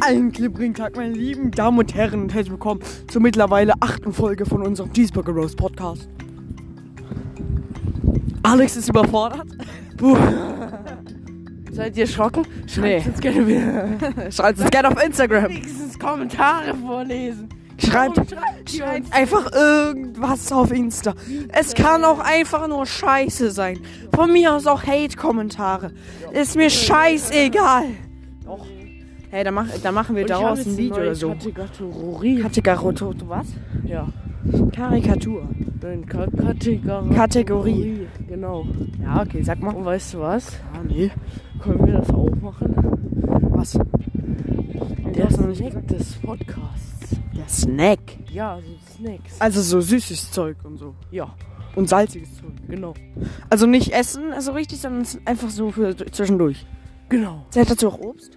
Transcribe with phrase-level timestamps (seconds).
[0.00, 4.44] Einen klipperigen Tag, meine lieben Damen und Herren, und herzlich willkommen zur mittlerweile achten Folge
[4.44, 6.08] von unserem Cheeseburger Roast Podcast.
[8.42, 9.46] Alex ist überfordert.
[9.96, 10.16] Puh.
[11.72, 12.46] Seid ihr erschrocken?
[12.76, 13.00] Nee.
[13.00, 14.30] Schreibt uns gerne wieder.
[14.30, 15.48] Schreibt es gerne auf Instagram.
[15.48, 17.48] Wenigstens Kommentare vorlesen.
[17.78, 18.34] Schreibt,
[18.70, 21.14] schreibt einfach irgendwas auf Insta.
[21.52, 23.80] Es kann auch einfach nur Scheiße sein.
[24.14, 25.92] Von mir aus auch Hate-Kommentare.
[26.32, 27.84] Ist mir scheißegal.
[29.30, 31.30] Hey, dann, mach, dann machen wir Und daraus ein Video oder so.
[31.30, 32.40] Kategorie.
[32.40, 33.16] Kategorie.
[33.26, 33.46] Was?
[33.84, 34.08] Ja.
[34.72, 35.48] Karikatur.
[35.82, 37.14] Nein, Ka Kategorie.
[37.14, 38.06] Kategorie.
[38.28, 38.66] Genau.
[39.02, 39.74] Ja, okay, sag mal.
[39.74, 40.48] Und weißt du was?
[40.72, 41.10] Ah, nee.
[41.60, 42.74] Können wir das auch machen?
[43.50, 43.78] Was?
[45.14, 47.16] Der nicht Snack des Podcasts.
[47.36, 47.98] Der Snack.
[48.32, 49.40] Ja, so Snacks.
[49.40, 50.94] Also so süßes Zeug und so.
[51.10, 51.34] Ja,
[51.74, 52.50] Und salziges Zeug.
[52.68, 52.94] genau.
[53.48, 56.66] Also nicht essen, also richtig, sondern ist einfach so für zwischendurch.
[57.08, 57.46] Genau.
[57.50, 58.36] Zählt dazu auch Obst?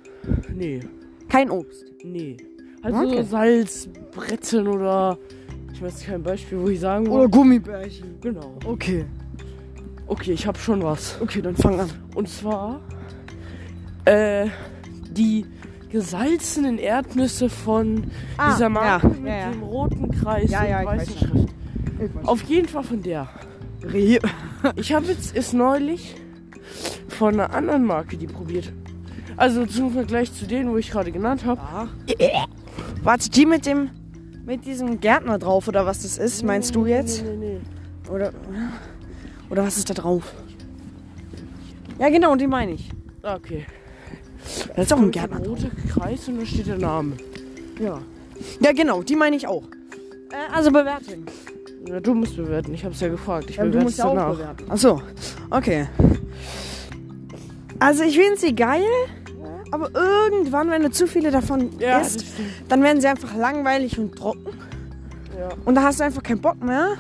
[0.54, 0.80] Nee,
[1.28, 1.86] Kein Obst.
[2.04, 2.38] nee.
[2.82, 3.24] Also Okay.
[3.24, 5.18] Salz, Brezeln oder...
[5.74, 7.30] Ich weiß kein Beispiel, wo ich sagen Oder würde.
[7.38, 8.20] Gummibärchen.
[8.22, 8.54] Genau.
[8.66, 9.06] Okay.
[10.08, 11.18] Okay, ich habe schon was.
[11.22, 11.90] Okay, dann fang an.
[12.16, 12.82] Und zwar
[14.06, 14.48] äh,
[15.12, 15.46] die
[15.90, 18.06] gesalzenen Erdnüsse von
[18.38, 19.52] Ah, dieser Marke ja, mit ja, ja.
[19.52, 21.18] dem roten Kreis Ja, und ja, ich weißen.
[21.18, 21.50] Schrift.
[22.26, 23.30] Auf jeden Fall von der.
[24.76, 26.16] Ich habe jetzt ist neulich
[27.08, 28.72] von einer anderen Marke die probiert.
[29.40, 31.62] Also zum Vergleich zu denen, wo ich gerade genannt habe.
[33.02, 33.90] Warte, die mit dem
[34.46, 37.24] mit diesem Gärtner drauf oder was das ist, meinst du jetzt?
[37.24, 38.10] Nee, nee, nee.
[38.12, 38.34] Oder
[39.50, 40.34] oder was ist da drauf?
[42.00, 42.90] Ja, genau, die meine ich.
[43.24, 43.66] Okay.
[44.76, 45.58] Das ist doch ein Gärtner drauf.
[45.64, 47.14] roter Kreis und da steht der Name.
[47.80, 48.00] Ja.
[48.62, 49.64] Ja, genau, die meine ich auch.
[50.32, 51.26] Äh, also bewerten.
[51.88, 52.74] Ja, du musst bewerten.
[52.74, 53.50] Ich habe es ja gefragt.
[53.50, 54.34] Ich Ja, du bewerte musst es ja auch danach.
[54.34, 54.66] bewerten.
[54.68, 55.02] Ach so,
[55.50, 55.88] okay.
[57.80, 58.84] Also ich finde sie geil,
[59.72, 62.26] aber irgendwann, wenn du zu viele davon Ja, isst,
[62.68, 64.48] dann werden sie einfach langweilig und trocken.
[65.38, 65.50] Ja.
[65.66, 66.96] Und da hast du einfach keinen Bock mehr.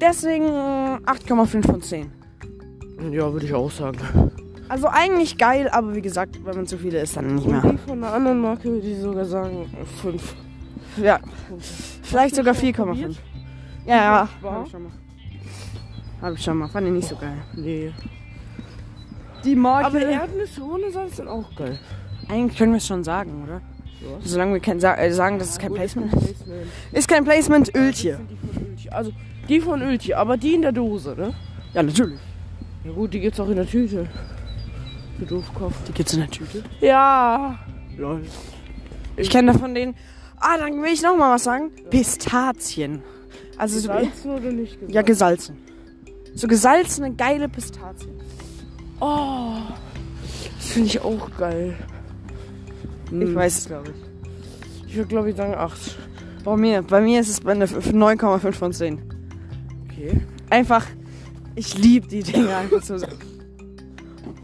[0.00, 2.10] Deswegen äh, 8,5 von 10.
[3.12, 3.98] ja, würde ich auch sagen.
[4.68, 7.72] Also eigentlich geil, aber wie gesagt, wenn man zu viele isst, dann nicht Und mehr.
[7.72, 9.66] die von einer anderen Marke würde ich sogar sagen
[10.02, 10.34] 5.
[10.96, 11.20] Ja,
[12.02, 12.86] vielleicht sogar Hast du schon 4,5.
[12.86, 13.16] probiert?
[13.86, 14.28] Ja, ja.
[14.42, 14.92] Hab ich schon mal.
[16.22, 16.68] Hab ich schon mal.
[16.68, 17.36] Fand ich nicht so geil.
[17.54, 17.92] Nee.
[19.44, 19.86] Die Marke.
[19.86, 21.78] Aber Erdnüsse ohne Salz sind auch geil.
[22.28, 23.60] eigentlich können wir es schon sagen, oder?
[24.00, 24.18] Ja.
[24.22, 26.28] Solange wir kein, sa äh, sagen, dass es kein Gut, Placement ist ist.
[26.28, 26.92] kein Placement.
[26.92, 28.20] Ist kein Placement, Öltje.
[28.90, 29.12] Also
[29.48, 31.34] die von Öltje, aber die in der Dose, ne?
[31.72, 32.18] Ja, natürlich.
[32.84, 34.06] Ja gut, die gibt's auch in der Tüte.
[35.18, 35.74] Du Doofkopf.
[35.88, 36.62] Die gibt's in der Tüte.
[36.80, 37.58] Ja.
[37.96, 38.22] Lol.
[39.16, 39.94] Ich kenne davon den.
[40.36, 41.70] Ah, dann will ich noch mal was sagen.
[41.88, 43.02] Pistazien.
[43.56, 44.92] Also so, Salzen oder nicht gesalzen?
[44.94, 45.56] ja gesalzen.
[46.34, 48.12] So gesalzene geile Pistazien.
[49.00, 49.56] Oh.
[50.56, 51.74] Das finde ich auch geil.
[53.06, 53.34] Ich Hm.
[53.34, 54.88] weiß es, glaube ich.
[54.88, 55.96] Ich würde glaube ich sagen 8.
[56.44, 59.00] Bei mir, bei mir ist es bei einer 9,5 von 10.
[59.84, 60.20] Okay.
[60.50, 60.86] Einfach,
[61.54, 62.96] ich liebe die Dinge einfach so.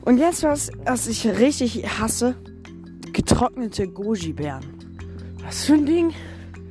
[0.02, 2.34] Und jetzt was, was ich richtig hasse:
[3.12, 4.64] getrocknete Goji-Beeren.
[5.44, 6.12] Was für ein Ding?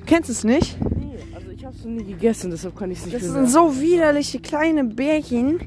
[0.06, 0.78] Kennst du es nicht?
[0.98, 3.48] Nee, also ich habe es noch nie gegessen, deshalb kann ich es nicht Das sind
[3.50, 5.60] so widerliche kleine Bärchen,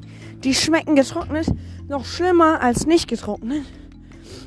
[0.43, 1.47] die schmecken getrocknet
[1.92, 3.64] noch schlimmer als nicht getrocknet.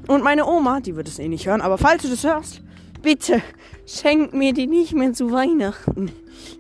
[0.08, 2.62] Und meine Oma, die wird es eh nicht hören, aber falls du das hörst,
[3.02, 3.42] bitte
[3.86, 6.12] schenk mir die nicht mehr zu Weihnachten.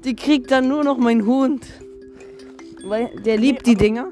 [0.03, 1.66] Die kriegt dann nur noch mein Hund.
[2.85, 4.09] Weil der liebt die Dinger.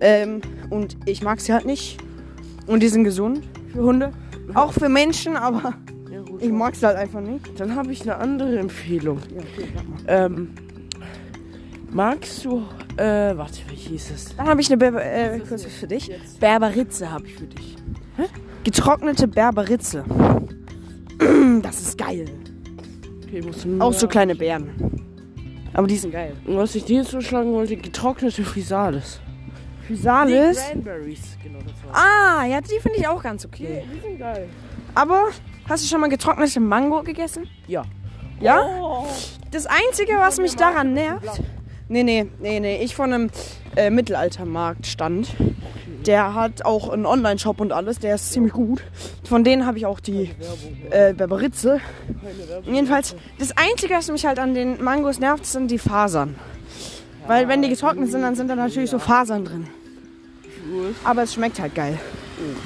[0.00, 1.98] Ähm, und ich mag sie halt nicht.
[2.68, 3.42] Und die sind gesund
[3.72, 4.12] für Hunde.
[4.54, 5.74] Auch für Menschen, aber
[6.38, 7.58] ich mag sie halt einfach nicht.
[7.58, 9.18] Dann habe ich eine andere Empfehlung.
[9.34, 9.68] Ja, okay.
[10.06, 10.54] Ähm,
[11.90, 12.64] magst du,
[12.96, 14.36] äh, warte, wie hieß es?
[14.36, 16.10] Dann habe ich eine Berber, äh, kurz für dich.
[16.40, 17.76] Berberitze habe ich für dich.
[18.64, 20.04] Getrocknete Berberitze.
[21.62, 22.26] Das ist geil.
[23.24, 24.70] Okay, musst du Auch so kleine Beeren.
[25.74, 26.34] Aber die sind geil.
[26.46, 29.20] Und was ich dir jetzt vorschlagen wollte, getrocknete Physalis.
[29.86, 30.58] Physalis.
[30.70, 31.96] Cranberries, genau das war's.
[31.96, 33.84] Ah, ja, die finde ich auch ganz okay.
[33.92, 34.48] die sind geil.
[34.94, 35.28] Aber
[35.68, 37.48] hast du schon mal getrocknete Mango gegessen?
[37.66, 37.84] Ja.
[38.40, 38.60] Ja?
[38.62, 39.06] Oh.
[39.50, 41.42] Das Einzige, was mich daran nervt.
[41.88, 42.82] Nee, nee, nee, nee.
[42.82, 43.30] Ich von einem
[43.76, 45.34] äh, Mittelaltermarkt stand.
[46.06, 47.98] Der hat auch einen Online-Shop und alles.
[47.98, 48.82] Der ist ziemlich gut.
[49.24, 50.30] Von denen habe ich auch die
[50.90, 51.80] äh, Berberitze.
[52.64, 56.36] Jedenfalls, das Einzige, was mich halt an den Mangos nervt, sind die Fasern.
[57.26, 59.66] Weil wenn die getrocknet sind, dann sind da natürlich so Fasern drin.
[61.04, 61.98] Aber es schmeckt halt geil.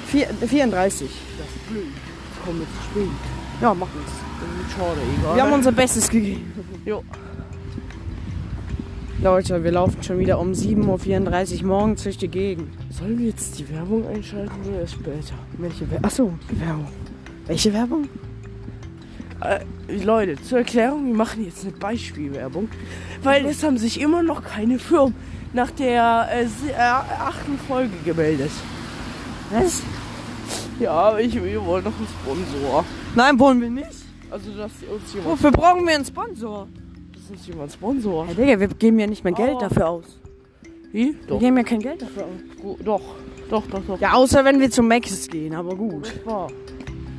[0.07, 1.09] Vier, 34.
[1.37, 1.83] Das ist blöd.
[2.45, 3.09] Komm jetzt zu spät.
[3.61, 4.11] Ja, macht nichts.
[4.75, 5.35] Schade, egal.
[5.35, 6.51] Wir haben unser Bestes gegeben.
[6.85, 7.03] Jo.
[9.21, 12.73] Leute, wir laufen schon wieder um 7.34 Uhr morgens durch die Gegend.
[12.89, 15.35] Sollen wir jetzt die Werbung einschalten oder erst später?
[15.57, 16.05] Welche Werbung?
[16.05, 16.87] Achso, die Werbung.
[17.45, 18.09] Welche Werbung?
[19.41, 19.59] Äh,
[20.03, 22.69] Leute, zur Erklärung, wir machen jetzt eine Beispielwerbung,
[23.21, 25.15] weil es haben sich immer noch keine Firmen
[25.53, 28.51] nach der äh, äh, achten Folge gemeldet.
[29.51, 29.83] Was?
[30.79, 32.83] Ja, aber ich, wir wollen noch einen Sponsor.
[33.15, 33.87] Nein, wollen wir nicht.
[34.31, 36.67] Also, dass uns jemand, Wofür brauchen wir einen Sponsor?
[37.23, 38.25] Dass uns jemand Sponsor.
[38.27, 39.59] Ja, Digga, wir geben ja nicht mehr Geld Oh.
[39.59, 40.05] dafür aus.
[40.91, 41.15] Wie?
[41.15, 42.77] Wir Doch, geben ja kein Geld dafür aus.
[42.83, 43.01] doch,
[43.49, 43.99] doch, doch, doch.
[43.99, 46.13] Ja, außer wenn wir zum Maxis gehen, aber gut.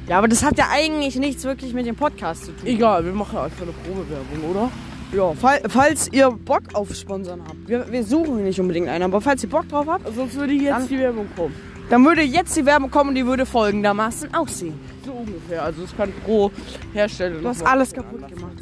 [0.08, 2.66] Ja, aber das hat ja eigentlich nichts wirklich mit dem Podcast zu tun.
[2.66, 4.70] Egal, wir machen einfach eine Probewerbung, oder?
[5.16, 7.68] Ja, fall, falls ihr Bock auf Sponsern habt.
[7.68, 10.70] Wir, wir suchen nicht unbedingt einen, aber falls ihr Bock drauf habt, Sonst würde jetzt
[10.72, 11.54] Dann- die Werbung kommen.
[11.88, 14.74] dann würde jetzt die Werbung kommen und die würde folgendermaßen aussehen.
[15.06, 15.62] So ungefähr.
[15.62, 16.50] Also es kann pro
[16.92, 18.56] Hersteller Du hast alles kaputt gemacht.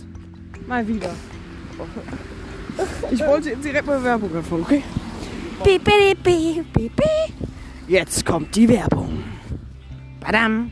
[0.73, 1.11] Mal wieder.
[3.11, 4.83] Ich wollte jetzt direkt mal Werbung anfangen, okay?
[5.63, 7.05] Piep, piep, piep, piep.
[7.87, 9.23] Jetzt kommt die Werbung.
[10.19, 10.71] Badam.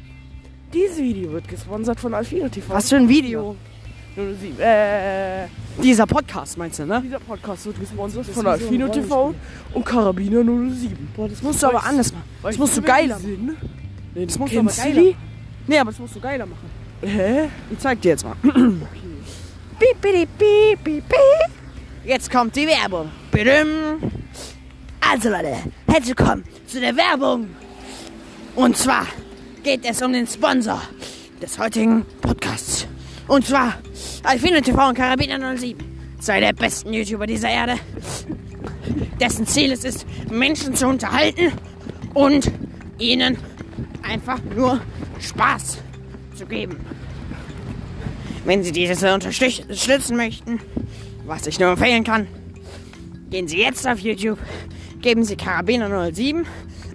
[0.73, 2.73] Dieses Video wird gesponsert von Alfino TV.
[2.73, 3.57] Was für ein Video?
[4.17, 4.59] 07.
[4.59, 5.49] Äh,
[5.83, 7.03] Dieser Podcast meinst du, ne?
[7.05, 9.35] dieser Podcast wird gesponsert Das von Alfino TV
[9.75, 11.09] und Karabiner 07.
[11.15, 12.25] Boah, das musst du aber anders machen.
[12.41, 13.55] Weißt musst du geiler sind?
[14.15, 15.17] Nee, das musst du aber geiler machen.
[15.67, 16.71] Nee, aber das musst du geiler machen.
[17.03, 17.51] Hä?
[17.71, 18.35] Ich zeig dir jetzt mal.
[18.43, 19.11] Piep, piep, piep, piep, piep.
[22.05, 23.11] Jetzt kommt die Werbung.
[25.01, 25.57] Also Leute,
[25.87, 27.49] herzlich willkommen zu der Werbung.
[28.57, 29.07] Und zwar
[29.63, 30.83] geht es um den Sponsor
[31.41, 32.87] des heutigen Podcasts.
[33.27, 33.79] Und zwar
[34.23, 35.79] Alfino TV und Karabiner 07.
[36.21, 37.77] Zwei der besten YouTuber dieser Erde.
[39.19, 41.53] Dessen Ziel es ist, Menschen zu unterhalten
[42.13, 42.51] und
[42.99, 43.39] ihnen
[44.03, 44.79] einfach nur
[45.21, 45.79] Spaß
[46.35, 46.77] zu geben.
[48.45, 50.61] Wenn Sie diese unterstützen möchten,
[51.27, 52.27] was ich nur empfehlen kann,
[53.31, 54.39] gehen Sie jetzt auf YouTube,
[55.01, 56.47] geben Sie Karabiner 07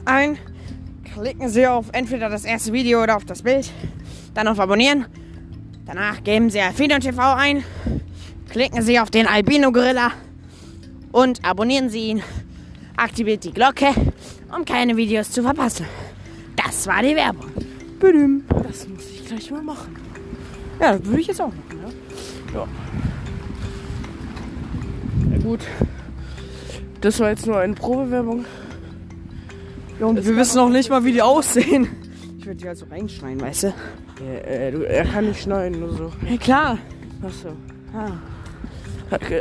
[0.06, 0.38] ein,
[1.14, 3.72] klicken Sie auf entweder das erste Video oder auf das Bild,
[4.34, 5.06] dann auf Abonnieren.
[5.86, 7.64] Danach geben Sie Alfino TV ein,
[8.50, 10.12] klicken Sie auf den Albino Gorilla
[11.12, 12.24] und abonnieren Sie ihn.
[12.98, 13.90] Aktiviert die Glocke,
[14.56, 15.86] um keine Videos zu verpassen.
[16.56, 17.52] Das war die Werbung.
[18.64, 20.05] Das muss ich gleich mal machen.
[20.80, 21.94] Ja, das würde ich jetzt auch machen.
[22.54, 22.68] Ja.
[25.32, 25.60] Ja gut.
[27.02, 28.46] Das war jetzt nur eine Probewerbung.
[30.00, 31.88] Ja, und wir wissen noch nicht mal, wie die aussehen.
[32.38, 33.74] Ich würde die halt so reinschneiden, weißt du?
[34.22, 36.12] Äh, äh, du, er kann nicht schneiden oder so.
[36.30, 36.78] Ja, klar.
[37.24, 37.50] Achso.
[37.94, 38.12] Ah.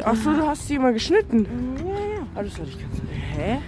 [0.04, 1.46] Achso, du hast die mal geschnitten.
[1.78, 2.26] Ja, ja.
[2.34, 2.94] Alles hatte ich ganz.
[3.36, 3.58] Hä?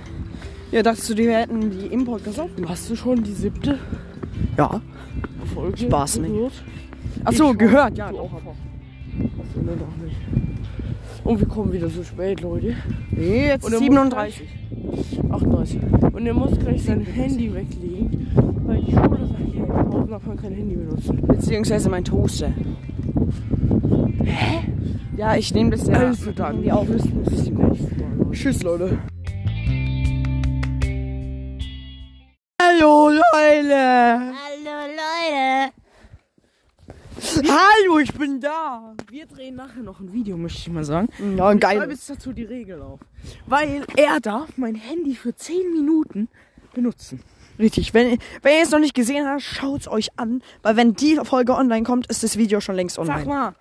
[0.70, 2.72] Ja, dachtest du, die hätten die im Podcast auch gemacht?
[2.72, 3.78] Hast du schon die siebte
[4.56, 4.80] Ja.
[5.54, 6.62] Folge Spaß nicht.
[7.24, 8.10] Achso, gehört, ja.
[8.10, 8.24] Du Doch.
[8.24, 8.32] auch.
[8.34, 10.16] Achso, ne, doch nicht.
[11.24, 12.74] Und wir kommen wieder so spät, Leute.
[13.10, 14.48] Nee, jetzt Und ist er muss 37.
[15.30, 15.80] 38.
[16.12, 18.28] Und er muss gleich sein Handy weglegen,
[18.64, 21.20] weil die Schule sagt, in Pausen darf man kein Handy benutzen.
[21.26, 22.52] Beziehungsweise mein Toaster.
[24.22, 24.58] Hä?
[25.16, 25.94] Ja, ich nehme das ja.
[25.94, 26.86] also dann, die auf.
[28.30, 28.98] Tschüss, Leute.
[32.62, 33.72] Hallo, Leute.
[33.72, 35.75] Hallo Leute.
[37.44, 38.94] Hallo, ich bin da.
[39.10, 41.08] Wir drehen nachher noch ein Video, möchte ich mal sagen.
[41.36, 41.88] Ja, ein Ich geiles.
[41.88, 43.00] jetzt dazu die Regel auf.
[43.46, 46.28] Weil er darf mein Handy für 10 Minuten
[46.74, 47.20] benutzen.
[47.58, 47.92] Richtig.
[47.94, 50.42] Wenn, wenn ihr es noch nicht gesehen habt, schaut's euch an.
[50.62, 53.18] Weil wenn die Folge online kommt, ist das Video schon längst online.
[53.20, 53.54] Sag mal.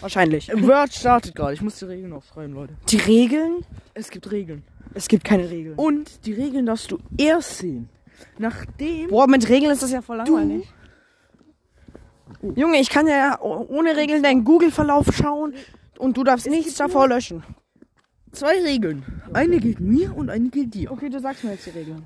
[0.00, 0.50] Wahrscheinlich.
[0.54, 1.54] Word startet gerade.
[1.54, 2.74] Ich muss die Regeln aufschreiben, Leute.
[2.88, 3.64] Die Regeln?
[3.94, 4.62] Es gibt Regeln.
[4.94, 5.74] Es gibt keine Regeln.
[5.76, 7.88] Und die Regeln darfst du erst sehen,
[8.38, 10.66] nachdem Boah, mit Regeln ist das ja voll langweilig.
[12.54, 15.54] Junge, ich kann ja ohne Regeln deinen Google-Verlauf schauen
[15.98, 17.42] und du darfst nichts davor löschen.
[18.32, 19.04] zwei Regeln.
[19.32, 20.90] Eine gilt mir und eine gilt dir.
[20.92, 22.04] Okay, du sagst mir jetzt die Regeln.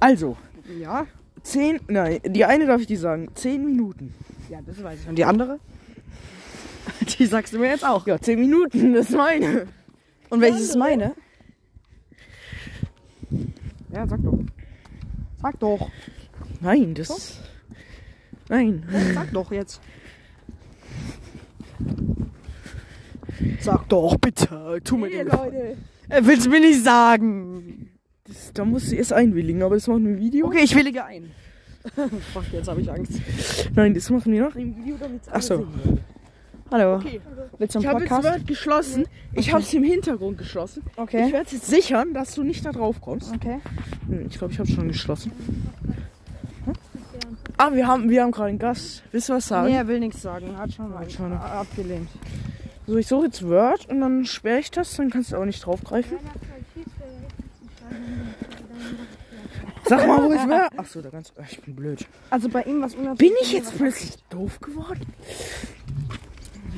[0.00, 0.36] Also,
[0.80, 1.06] Ja?
[1.42, 4.12] 10, nein, die eine darf ich dir sagen, 10 Minuten.
[4.50, 5.08] Ja, das weiß ich.
[5.08, 5.60] Und die andere?
[7.18, 8.06] Die sagst du mir jetzt auch.
[8.06, 9.66] Ja, 10 Minuten, das ist meine.
[10.30, 11.14] Und welches ist meine?
[13.92, 14.38] Ja, sag doch.
[15.42, 15.90] Sag doch.
[16.60, 17.40] Nein, das.
[18.48, 18.84] Nein.
[19.14, 19.80] Sag doch jetzt.
[23.60, 24.80] Sag doch, bitte.
[24.84, 25.52] Tu mir den Gefallen.
[25.54, 25.76] Leute.
[26.08, 27.90] Er will's mir nicht sagen.
[28.24, 30.46] Das, da musst du erst einwilligen, aber das machen wir im Video.
[30.46, 31.30] Okay, ich willige ein.
[32.32, 33.20] Fuck, jetzt habe ich Angst.
[33.74, 35.66] Nein, das machen wir nach dem Video, damit Ach so.
[36.72, 36.96] Hallo.
[36.96, 37.20] Okay.
[37.58, 38.24] Willst du Ich einen habe jetzt?
[38.24, 39.04] Word geschlossen.
[39.34, 40.82] Ich habe es im Hintergrund geschlossen.
[40.92, 41.32] Ich Okay.
[41.32, 43.32] werde jetzt sichern, dass du nicht da drauf kommst.
[43.34, 43.58] Okay.
[44.08, 45.30] Hm, Ich glaube, ich habe schon geschlossen.
[47.58, 49.02] Ah, wir haben, wir haben gerade einen Gast.
[49.12, 49.68] Willst du was sagen?
[49.68, 50.56] Nee, er will nichts sagen.
[50.58, 51.32] Hat schon mal Hat schon.
[51.32, 52.08] abgelehnt.
[52.86, 55.64] So, ich suche jetzt Word und dann sperre ich das, dann kannst du auch nicht
[55.64, 56.18] draufgreifen.
[59.88, 60.68] Sag mal, wo ich war.
[60.76, 61.32] Ach so, da ganz.
[61.50, 62.06] Ich bin blöd.
[62.30, 63.32] Also bei ihm was unnatürlich.
[63.34, 65.06] Bin ich jetzt plötzlich doof geworden?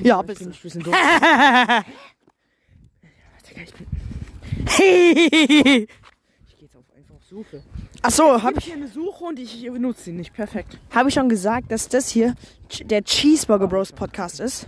[0.02, 0.54] Ja, Ich bist bin du.
[0.56, 0.94] ein bisschen doof.
[3.50, 3.87] Digga, ich bin.
[4.70, 7.62] Ich gehe jetzt auf einfach auf Suche.
[8.02, 10.32] Achso, Hab habe ich hier eine Suche und ich benutze sie nicht.
[10.32, 10.78] Perfekt.
[10.94, 12.34] hab ich schon gesagt, dass das hier
[12.84, 14.66] der Cheeseburger Bros Podcast ist?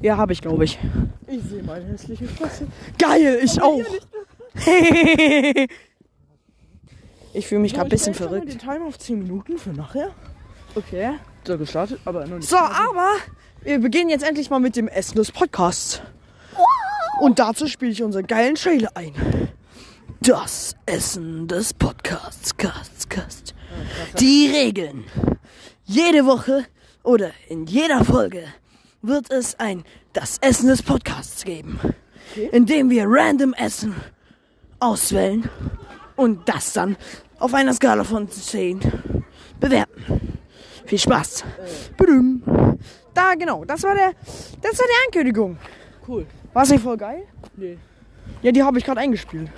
[0.00, 0.78] Ja, habe ich, glaube ich.
[1.26, 2.68] Ich sehe meine hässliche Fresse.
[2.98, 3.80] Geil, ich auch.
[7.32, 8.48] ich fühle mich gerade ein bisschen Ich verrückt.
[8.48, 10.10] den Timer auf 10 Minuten für nachher.
[10.74, 11.14] Okay.
[11.44, 12.48] So gestartet, aber noch nicht.
[12.48, 13.14] So, aber
[13.62, 16.00] wir beginnen jetzt endlich mal mit dem Essen des Podcasts.
[17.20, 19.14] Und dazu spiele ich unseren geilen Trailer ein.
[20.20, 22.56] Das Essen des Podcasts.
[22.56, 23.54] Cast, Cast.
[24.18, 25.04] Die Regeln.
[25.84, 26.64] Jede Woche
[27.02, 28.44] oder in jeder Folge
[29.02, 31.78] wird es ein Das Essen des Podcasts geben.
[32.52, 33.94] In dem wir random Essen
[34.80, 35.48] auswählen
[36.16, 36.96] und das dann
[37.38, 38.80] auf einer Skala von 10
[39.60, 40.38] bewerten.
[40.86, 41.44] Viel Spaß.
[41.96, 42.42] Badum.
[43.12, 43.64] Da, genau.
[43.64, 44.12] Das war der,
[44.62, 45.58] das war die Ankündigung.
[46.08, 46.26] Cool.
[46.52, 47.24] War es nicht voll geil?
[47.56, 47.78] Nee.
[48.42, 49.50] Ja, die habe ich gerade eingespielt.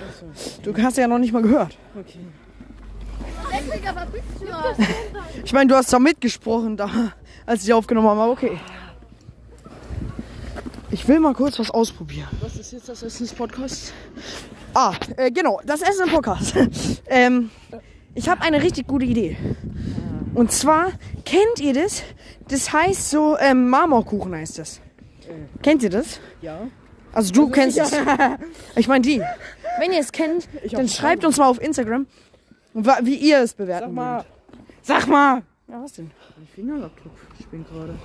[0.63, 1.77] Du hast ja noch nicht mal gehört.
[1.99, 2.21] Okay.
[5.45, 7.13] Ich meine, du hast da mitgesprochen, da,
[7.47, 8.59] als ich aufgenommen habe, aber okay.
[10.91, 12.29] Ich will mal kurz was ausprobieren.
[12.41, 13.93] Was ist jetzt das Essen des Podcasts?
[14.75, 16.55] Ah, äh, genau, das Essen im Podcast.
[17.07, 17.51] ähm,
[18.15, 19.37] ich habe eine richtig gute Idee.
[20.35, 20.93] Und zwar,
[21.25, 22.03] kennt ihr das?
[22.49, 24.81] Das heißt so, ähm, Marmorkuchen heißt das.
[25.63, 26.21] Kennt ihr das?
[26.41, 26.69] Ja.
[27.19, 27.91] Also du kennst es.
[28.77, 29.21] Ich meine die.
[29.81, 32.07] Wenn ihr es kennt, Ich dann schreibt uns mal auf Instagram,
[32.75, 34.13] wa- wie ihr es bewerten Sag mal.
[34.19, 34.27] würdet.
[34.83, 35.43] Sag mal.
[35.67, 36.11] Ja, was denn?
[36.37, 37.99] Mein Fingerabdruck spinnt gerade.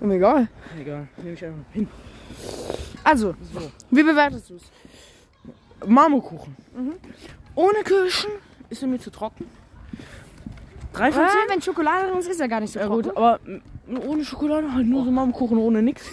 [0.00, 0.48] Mir egal.
[0.80, 1.88] Egal, nehme ich einfach hin.
[3.02, 3.60] Also, So.
[3.90, 4.62] wie bewertest du es?
[5.86, 6.54] Marmorkuchen.
[7.56, 8.30] Ohne Kirschen
[8.70, 9.46] ist er mir zu trocken.
[10.92, 13.02] Drei von Ah, wenn Schokolade drin ist, ist er gar nicht so Ja trocken.
[13.02, 16.04] gut, aber mm, ohne Schokolade halt nur so Marmorkuchen ohne nix.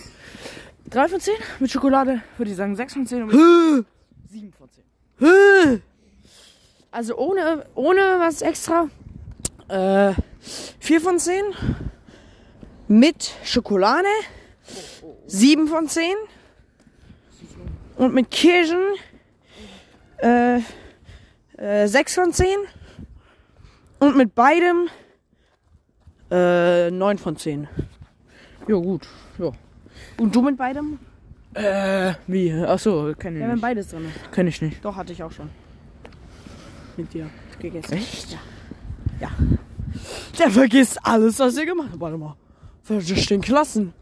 [0.91, 1.35] Drei von zehn.
[1.59, 3.83] Mit Schokolade würde ich sagen sechs von zehn und mit Hö,
[4.29, 4.83] sieben von zehn.
[5.19, 5.79] hö.
[6.91, 8.89] Also ohne, ohne was extra.
[9.69, 10.13] Äh,
[10.79, 11.41] 4 von 10.
[12.89, 14.09] Mit Schokolade.
[15.27, 16.03] 7 von 10.
[17.95, 18.81] Und mit Kirschen.
[20.17, 20.59] Äh,
[21.57, 22.47] äh, 6 von 10.
[23.99, 24.89] Und mit beidem.
[26.29, 27.69] Äh, 9 von 10.
[28.67, 29.07] Ja gut,
[29.37, 29.51] ja.
[30.21, 30.99] Und du mit beidem?
[31.55, 32.53] Äh, wie?
[32.53, 33.61] Achso, kenne ich Ja, wenn nicht.
[33.61, 34.05] beides drin.
[34.31, 34.85] Kenn ich nicht.
[34.85, 35.49] Doch, hatte ich auch schon.
[36.95, 37.27] Mit dir
[37.59, 37.93] gegessen.
[37.93, 38.31] Echt?
[38.31, 38.37] Ja.
[39.19, 39.29] Ja.
[40.37, 41.99] Der vergisst alles, was ihr gemacht habt.
[41.99, 42.35] Warte mal.
[42.87, 43.93] Das stehen Klassen.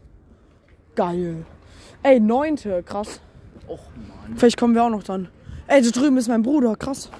[0.94, 1.46] Geil.
[2.02, 3.20] Ey, neunte, krass.
[3.66, 4.36] Och Mann.
[4.36, 5.28] Vielleicht kommen wir auch noch dran.
[5.68, 7.10] Ey, da drüben ist mein Bruder, krass.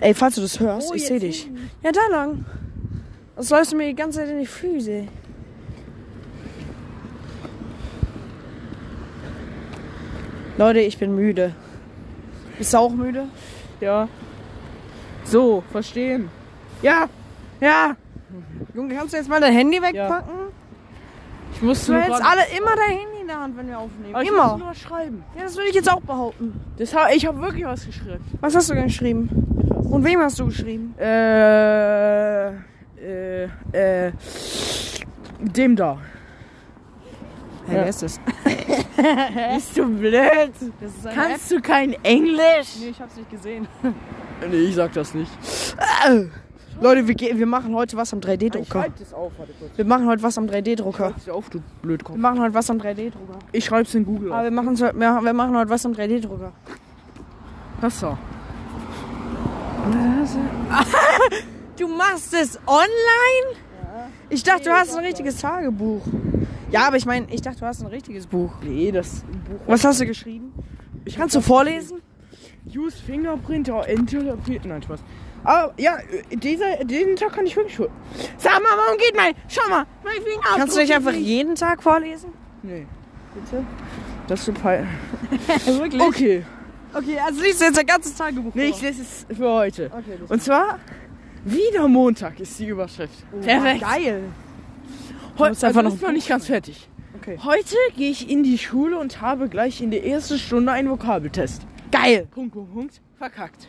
[0.00, 1.50] Ey, falls du das hörst, Oh, ich sehe dich.
[1.82, 2.44] Ja, da lang.
[3.36, 5.08] Das läufst du mir die ganze Zeit in die Füße.
[10.58, 11.54] Leute, ich bin müde.
[12.58, 13.28] Bist du auch müde?
[13.80, 14.08] Ja.
[15.22, 16.30] So, verstehen.
[16.82, 17.08] Ja.
[17.60, 17.94] Ja.
[18.74, 20.48] Junge, kannst du jetzt mal dein Handy wegpacken?
[21.54, 24.12] Ich muss Du hältst alle immer dein Handy in der Hand, wenn wir aufnehmen.
[24.12, 24.48] Aber ich immer.
[24.48, 25.22] muss nur schreiben.
[25.36, 26.60] Ja, das würde ich jetzt auch behaupten.
[26.76, 28.24] Das ha ich habe wirklich was geschrieben.
[28.40, 29.28] Was hast du denn geschrieben?
[29.88, 30.92] Und wem hast du geschrieben?
[30.98, 34.12] Äh, äh, äh,
[35.38, 35.98] dem da.
[37.68, 37.82] Hey, Ja.
[37.82, 38.18] wer ist das?
[39.54, 40.52] Bist du blöd?
[40.80, 42.76] Das ist Kannst du kein Englisch?
[42.80, 43.68] Nee, ich hab's nicht gesehen.
[44.48, 45.30] Nee, ich sag das nicht.
[46.80, 48.82] Leute, wir, wir machen heute was am Ich 3D-Drucker.
[48.82, 49.76] schreib das auf, warte kurz.
[49.76, 51.08] Wir machen heute was am 3D-Drucker.
[51.10, 52.14] Schreib's dir auf, du Blödkopf.
[52.14, 53.38] Wir machen heute was am 3D-Drucker.
[53.50, 54.44] Ich schreib's in Google Aber auf.
[54.44, 56.52] wir, machen's wir, wir machen heute was am 3D-Drucker.
[57.80, 58.16] Das so.
[61.76, 63.56] Du machst es online?
[64.30, 66.02] Ich dachte, du hast ein richtiges Tagebuch.
[66.70, 68.52] Ja, aber ich meine, ich dachte, du hast ein richtiges Buch.
[68.62, 69.60] Nee, das Buch.
[69.66, 70.52] Was hast du geschrieben?
[71.04, 72.02] Ich Kannst du vorlesen?
[72.74, 74.64] Use Fingerprint or interpret.
[74.66, 75.00] Nein, Spaß.
[75.44, 75.96] Aber ja,
[76.30, 77.88] äh, dieser, diesen Tag kann ich wirklich schon.
[78.36, 79.34] Sag mal, warum geht mein...
[79.48, 82.30] Schau mal, mein Finger Kannst du nicht einfach jeden Tag vorlesen?
[82.62, 82.86] Nee.
[83.34, 83.64] Bitte?
[84.26, 84.86] Das ist so peil.
[85.66, 86.02] Wirklich?
[86.02, 86.44] Okay.
[86.92, 89.86] Okay, also liest du jetzt ein ganzes Tagebuch Nee, ich lese es für heute.
[89.86, 90.78] Okay, Und zwar,
[91.44, 93.24] wieder Montag ist die Überschrift.
[93.42, 93.82] Perfekt.
[93.82, 94.22] Geil.
[95.38, 96.88] Heute musst einfach also noch ist noch nicht ganz fertig.
[97.16, 97.38] Okay.
[97.44, 101.62] Heute gehe ich in die Schule und habe gleich in der ersten Stunde einen Vokabeltest.
[101.90, 102.26] Geil.
[102.30, 103.00] Punkt, Punkt, Punkt.
[103.16, 103.68] Verkackt.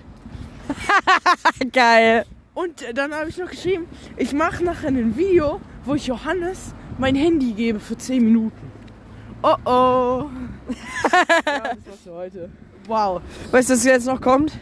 [1.73, 2.25] Geil.
[2.53, 3.85] Und äh, dann habe ich noch geschrieben,
[4.17, 8.71] ich mache nachher ein Video, wo ich Johannes mein Handy gebe für 10 Minuten.
[9.41, 9.69] Oh oh.
[11.11, 12.49] ja, das war's für heute.
[12.87, 13.21] Wow.
[13.51, 14.59] Weißt du, was jetzt noch kommt?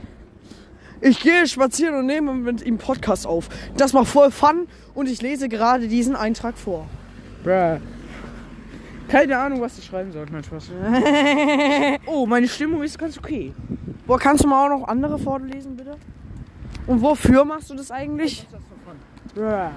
[1.02, 3.50] Ich gehe spazieren und nehme mit ihm Podcast auf.
[3.78, 6.88] Das macht voll Fun und ich lese gerade diesen Eintrag vor.
[7.44, 7.80] Bruh.
[9.08, 10.26] Keine Ahnung, was ich schreiben soll.
[10.32, 10.70] Nein, Spaß.
[12.08, 13.54] oh, meine Stimmung ist ganz okay.
[14.06, 15.96] Boah, kannst du mal auch noch andere vorlesen, bitte?
[16.88, 18.46] Und wofür machst du das eigentlich?
[19.34, 19.70] Bruh.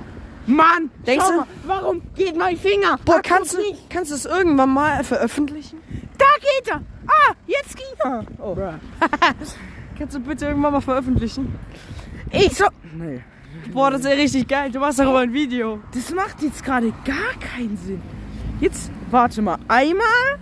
[0.46, 2.98] Mann, Denkst du- mal, warum geht mein Finger?
[3.04, 3.58] Boah, kannst du,
[3.88, 5.78] kannst du es irgendwann mal veröffentlichen?
[6.18, 6.82] Da geht er.
[7.06, 8.24] Ah, jetzt ging er.
[8.38, 8.56] Oh.
[10.00, 11.58] Kannst du bitte irgendwann mal veröffentlichen?
[12.30, 12.64] Ich so.
[12.96, 13.20] Nee.
[13.70, 14.70] Boah, das ist ja richtig geil.
[14.70, 15.80] Du machst darüber ein Video.
[15.92, 18.00] Das macht jetzt gerade gar keinen Sinn.
[18.60, 19.58] Jetzt, warte mal.
[19.68, 20.38] Einmal.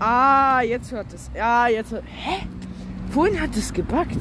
[0.00, 1.30] Ah, jetzt hört es.
[1.36, 2.02] Ja, jetzt hört.
[2.04, 2.48] Hä?
[3.10, 4.18] Vorhin hat es gebackt.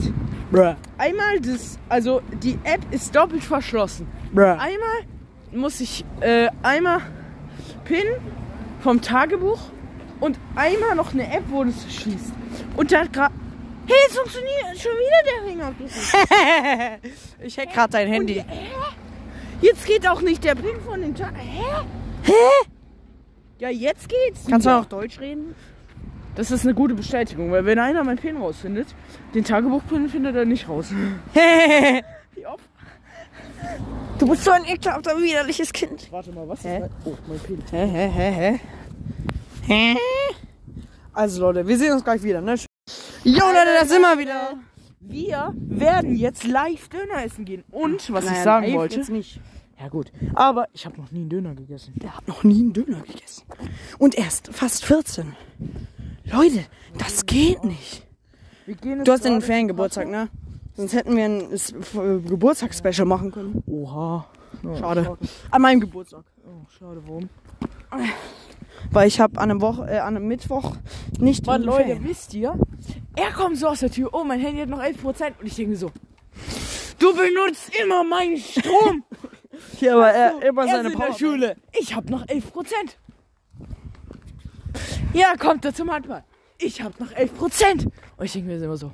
[0.52, 0.76] Bruh.
[1.00, 1.80] Einmal das.
[1.90, 4.06] Also, die App ist doppelt verschlossen.
[4.32, 4.52] Bruh.
[4.52, 5.00] Einmal
[5.52, 6.06] muss ich.
[6.20, 7.00] Äh, einmal
[7.86, 8.06] PIN
[8.82, 9.62] vom Tagebuch
[10.20, 12.34] und einmal noch eine App, wo das schließt.
[12.78, 13.34] Und da gerade.
[13.89, 15.89] Hey, es funktioniert schon wieder der Fingerabdruck.
[17.41, 18.38] Ich hack gerade dein Handy.
[18.39, 18.67] Und, hä?
[19.62, 21.34] Jetzt geht auch nicht der PIN von dem Tag.
[21.36, 21.63] Hä?
[22.24, 22.34] Hä?
[23.58, 24.46] Ja, jetzt geht's.
[24.48, 25.55] Kannst du auch Deutsch reden?
[26.36, 28.88] Das ist eine gute Bestätigung, weil wenn einer mein PIN rausfindet,
[29.34, 30.88] den Tagebuch-PIN findet er nicht raus.
[34.19, 36.12] Du bist so ein ekelhafter, widerliches Kind.
[36.12, 36.75] Warte mal, was Hä?
[36.75, 36.91] ist mein...
[37.05, 37.63] Oh, mein PIN.
[37.72, 38.60] Hä, hä, hä, hä?
[39.65, 39.96] Hä?
[41.13, 42.55] Also Leute, wir sehen uns gleich wieder, ne?
[43.24, 44.53] Jo Leute, da sind wir wieder.
[45.01, 47.63] Wir werden jetzt live Döner essen gehen.
[47.72, 48.98] Und, was ich Naja, sagen wollte...
[48.98, 49.39] Jetzt nicht.
[49.79, 51.93] Ja gut, aber ich habe noch nie einen Döner gegessen.
[51.96, 53.43] Der hat noch nie einen Döner gegessen.
[53.98, 55.36] Und erst fast 14.
[56.25, 56.65] Leute,
[56.98, 58.05] das geht nicht.
[58.65, 60.27] Wir gehen Du hast den Feriengeburtstag, ne?
[60.75, 63.63] Sonst hätten wir ein F- Geburtstagsspecial machen können.
[63.67, 64.27] Oha.
[64.77, 65.17] Schade.
[65.50, 66.25] An meinem Geburtstag.
[66.46, 67.29] Oh, schade, warum?
[68.91, 70.75] Weil ich habe an einem Woche, äh, an einem Mittwoch
[71.19, 72.03] nicht Mann, Leute, Ferien.
[72.08, 72.58] wisst ihr?
[73.15, 74.10] Er kommt so aus der Tür.
[74.13, 75.03] Oh, mein Handy hat noch 11%.
[75.39, 75.91] Und ich denke mir so...
[76.98, 79.03] Du benutzt immer meinen Strom.
[79.78, 81.13] Hier, aber er immer er seine Power.
[81.13, 81.56] Schule.
[81.80, 82.43] Ich habe noch 11%.
[85.13, 86.23] Ja, kommt er zum Handball.
[86.58, 87.86] Ich habe noch 11%.
[88.17, 88.91] Und ich denke mir immer so...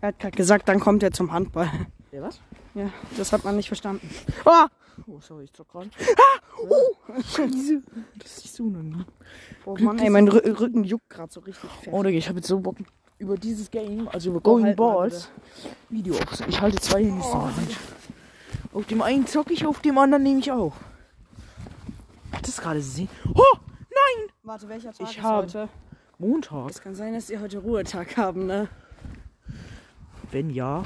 [0.00, 1.70] Er hat gerade gesagt, dann kommt er zum Handball.
[2.12, 2.40] Ja, was?
[2.74, 4.08] Ja, das hat man nicht verstanden.
[4.44, 4.68] Ah!
[5.06, 5.90] Oh, sorry, ich zock gerade.
[6.16, 6.40] Ah!
[6.62, 6.94] Oh!
[7.22, 7.82] Scheiße.
[8.18, 9.04] Das ist nicht so unangenehm.
[9.64, 11.88] Oh Mann, ey, mein Rü- Rücken juckt gerade so richtig fest.
[11.92, 12.76] Oh, Digga, ich habe jetzt so Bock
[13.18, 15.30] über dieses Game, also über Oh, Going halt mal Balls,
[15.88, 16.48] Video auf.
[16.48, 17.54] Ich halte zwei Handys Hand.
[18.72, 20.74] Auf dem einen zocke ich, auf dem anderen nehme ich auf.
[22.32, 23.08] Hat das gerade gesehen?
[23.34, 23.42] Oh,
[23.78, 24.28] nein!
[24.42, 25.68] Warte, welcher Tag Ich ist hab- heute?
[26.18, 26.70] Montag.
[26.70, 28.68] Es kann sein, dass ihr heute Ruhetag haben, ne?
[30.30, 30.82] Wenn ja,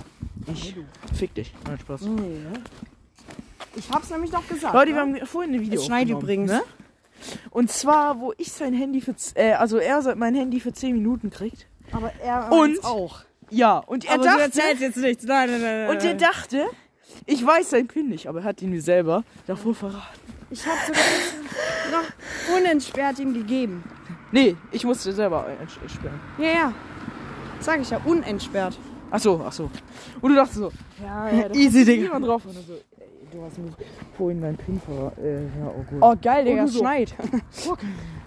[0.46, 0.76] ich
[1.14, 1.52] fick dich.
[1.66, 2.02] Nein, Spaß.
[2.02, 2.38] Nee.
[3.74, 4.74] Ich hab's nämlich doch gesagt.
[4.74, 4.96] Leute, ne?
[4.96, 6.50] wir haben vorhin ein Video Es schneit aufgenommen, übrigens.
[6.52, 6.62] Ne?
[7.50, 11.30] Und zwar, wo ich sein Handy für, äh, also er mein Handy für 10 Minuten
[11.30, 11.66] kriegt.
[11.92, 13.20] Aber er Und- auch.
[13.50, 15.24] Ja, und er Aber du dachte, erzählst jetzt nichts.
[15.24, 15.88] Nein, nein, nein.
[15.90, 16.64] und er dachte,
[17.26, 20.20] ich weiß sein PIN nicht, aber er hat ihn mir selber davor verraten.
[20.50, 21.02] Ich hab sogar
[21.92, 23.84] noch unentsperrt ihm gegeben.
[24.32, 26.18] Nee, ich musste selber ents- entsperren.
[26.38, 26.74] Ja, ja.
[27.60, 28.78] Sag ich ja, unentsperrt.
[29.10, 29.70] Ach so, ach so.
[30.22, 32.46] Und du dachtest so, ja, ja, da Easy, niemand drauf.
[32.46, 32.78] Und so,
[33.32, 33.70] du hast mir
[34.16, 35.24] vorhin deinen PIN verraten.
[35.24, 35.98] Äh, ja, oh gut.
[36.00, 36.80] Oh, geil, Digga, Und es so.
[36.80, 37.14] schneit.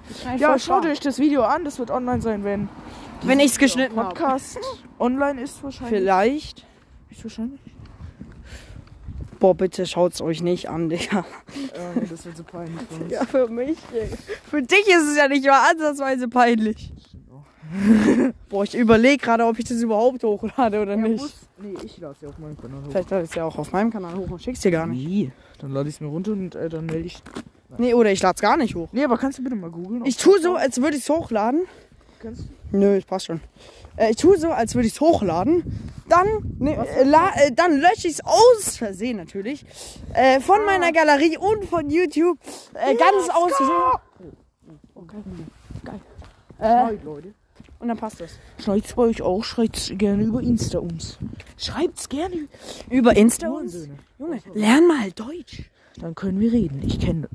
[0.07, 2.69] Es schneit Ja, schaut euch das Video an, das wird online sein, wenn
[3.23, 4.09] Wenn ich's geschnitten hab.
[4.09, 4.59] Podcast
[4.99, 5.99] online ist wahrscheinlich.
[5.99, 6.65] Vielleicht.
[7.09, 7.59] Ist wahrscheinlich.
[9.39, 11.19] Boah, bitte schaut's euch nicht an, Digga.
[11.73, 13.11] Äh, nee, das wird so peinlich für uns.
[13.11, 13.77] Ja, für mich.
[13.91, 14.15] Digga.
[14.49, 16.91] Für dich ist es ja nicht mal ansatzweise peinlich.
[18.49, 21.23] Boah, ich überlege gerade, ob ich das überhaupt hochlade oder Er nicht.
[21.59, 22.91] Nee, ich lade es ja auf meinem Kanal hoch.
[22.91, 25.05] Vielleicht lade ich es ja auch auf meinem Kanal hoch und schick's dir gar nicht.
[25.05, 25.31] Wie?
[25.59, 27.21] Dann lade ich es mir runter und äh, dann melde ich.
[27.77, 28.89] Nee, oder ich lade es gar nicht hoch.
[28.91, 30.05] Nee, aber kannst du bitte mal googeln?
[30.05, 31.65] Ich tue so, als würde ich es hochladen.
[32.19, 32.41] Kannst
[32.71, 32.77] du?
[32.77, 33.41] Nö, das passt schon.
[33.97, 35.63] Äh, ich tue so, als würde ich es hochladen.
[36.09, 36.27] Dann,
[36.59, 39.65] ne, äh, la, äh, dann lösche ich es aus Versehen natürlich.
[40.13, 42.37] Äh, von meiner Galerie und von YouTube.
[42.73, 44.33] Äh, ganz aus Versehen.
[44.93, 45.17] Okay.
[46.59, 47.33] Äh, Schreibt, Leute.
[47.85, 48.31] Und dann passt das.
[48.57, 49.43] Schreibt's bei euch auch.
[49.43, 51.19] Schreibt's gerne über Insta uns.
[51.55, 52.47] Schreibt's gerne.
[52.89, 53.87] Über Insta uns?
[54.17, 55.69] Junge, lern mal Deutsch.
[55.99, 56.81] Dann können wir reden.
[56.83, 57.29] Ich kenne.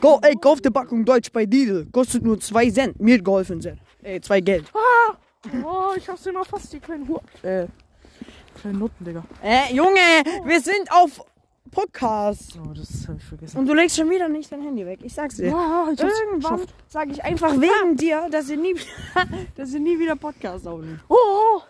[0.00, 1.86] Go, ey, kauf die Packung Deutsch bei Lidl.
[1.92, 3.00] Kostet nur 2 Cent.
[3.00, 3.78] Mir hat geholfen Cent.
[4.02, 4.72] Ey, 2 Geld.
[5.64, 7.66] Oh, ich hab's immer fast die kleinen Hu äh,
[8.60, 9.24] kleinen Nutten, Digga.
[9.40, 10.00] Äh, Junge,
[10.44, 11.24] wir sind auf
[11.74, 12.58] Podcast.
[12.64, 13.58] Oh, das hab ich vergessen.
[13.58, 15.00] Und du legst schon wieder nicht dein Handy weg.
[15.02, 15.48] Ich sag's dir.
[15.48, 18.74] Ja, ich Irgendwann sage ich einfach wegen dir, dass ihr nie,
[19.56, 21.00] dass ihr nie wieder Podcast aufnehmt.
[21.08, 21.60] Oh, oh.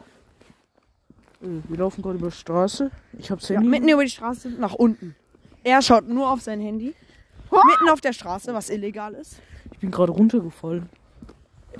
[1.42, 2.90] Äh, Wir laufen gerade über die Straße.
[3.18, 3.68] Ich hab's Ja, Handy.
[3.68, 5.16] mitten über die Straße nach unten.
[5.62, 6.94] Er schaut nur auf sein Handy.
[7.50, 9.38] Mitten auf der Straße, was illegal ist.
[9.72, 10.88] Ich bin gerade runtergefallen.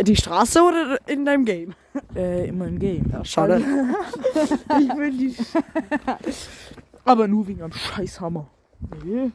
[0.01, 1.75] Die Straße oder in deinem Game?
[2.17, 3.07] Äh, in meinem Game.
[3.13, 3.57] Ja, schade.
[4.35, 5.37] ich will die.
[7.05, 8.47] Aber nur wegen am Scheißhammer.
[9.05, 9.31] Nee.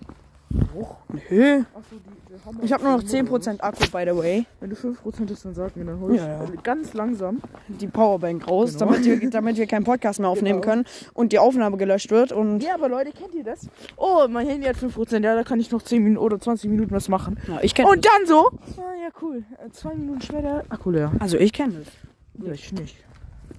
[0.51, 0.97] Doch.
[1.29, 1.59] Nö.
[1.75, 3.29] Achso, die, der Hammer Ich habe nur noch der Hammer.
[3.37, 4.45] 10% Akku, by the way.
[4.59, 6.49] Wenn du 5% hast, dann sag mir, dann hol ich Ja, ja.
[6.63, 7.39] ganz langsam.
[7.67, 8.85] Die Powerbank raus, Genau.
[8.91, 10.71] damit, wir, damit wir keinen Podcast mehr aufnehmen Genau.
[10.73, 12.31] können und die Aufnahme gelöscht wird.
[12.31, 13.67] Und Ja, aber Leute, kennt ihr das?
[13.95, 16.91] Oh, mein Handy hat 5%, ja, da kann ich noch 10 Minuten oder 20 Minuten
[16.91, 17.37] was machen.
[17.47, 18.47] ja, ich kenne Und dann so.
[18.77, 19.43] Ah, ja, cool.
[19.63, 21.11] Äh, Zwei Minuten später, Akku leer.
[21.19, 22.43] Also ich kenne es.
[22.43, 22.95] Ja, ich nicht.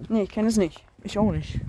[0.08, 0.84] Nee, ich kenne es nicht.
[1.04, 1.60] Ich auch nicht.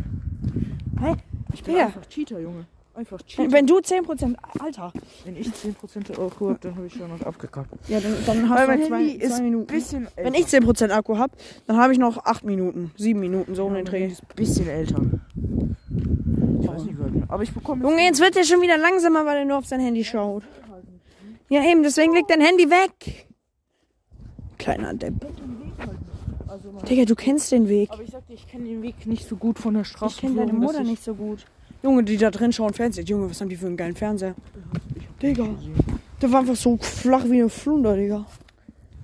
[0.99, 1.15] Hey,
[1.54, 1.86] Ich bin Ja.
[1.88, 2.66] einfach Cheater, Junge.
[2.94, 3.52] Einfach Cheater.
[3.54, 4.92] wenn du 10%, Alter.
[5.24, 7.70] Wenn ich 10% Akku habe, dann habe ich schon noch abgekackt.
[7.88, 9.68] Ja, dann, dann hast Weil du mein zwei, Handy zwei ein Minuten.
[9.68, 10.24] bisschen älter.
[10.24, 11.34] Wenn ich 10% Akku habe,
[11.68, 14.08] dann habe ich noch 8 Minuten, 7 Minuten, so um den Dreh.
[14.08, 15.02] Ist ein bisschen älter.
[16.62, 17.14] Ich weiß nicht, alt.
[17.30, 19.80] Aber ich bekomme Junge, jetzt wird der schon wieder langsamer, weil er nur auf sein
[19.80, 20.44] Handy schaut.
[21.50, 23.28] Ja, eben, deswegen legt dein Handy weg.
[24.58, 25.14] Kleiner Depp.
[26.52, 27.90] Also Digga, du kennst den Weg.
[27.92, 30.16] Aber ich sagte, ich kenne den Weg nicht so gut von der Straße.
[30.16, 31.46] Ich kenne deine Mutter nicht so gut.
[31.82, 33.06] Junge, die da drin schauen Fernseher.
[33.06, 34.36] Junge, was haben die für einen geilen Fernseher?
[35.22, 35.48] Digga.
[36.22, 38.26] Der war einfach so flach wie eine Flunder, Digga.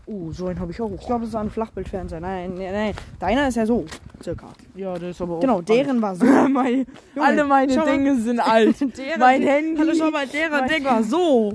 [0.06, 0.92] Oh, so einen habe ich auch.
[0.92, 2.20] Ich glaube, das war ein Flachbildfernseher.
[2.20, 2.94] Nein, nein, nein.
[3.20, 3.86] Deiner ist ja so,
[4.24, 4.48] circa.
[4.76, 5.40] Ja, der ist aber auch.
[5.40, 6.26] Genau, deren war so.
[6.50, 7.86] meine, Junge, alle meine mal.
[7.86, 8.80] Dinge sind alt.
[8.98, 9.80] Deren, mein Handy.
[9.80, 11.54] Hallo, schau mal, deren mein- Ding war so.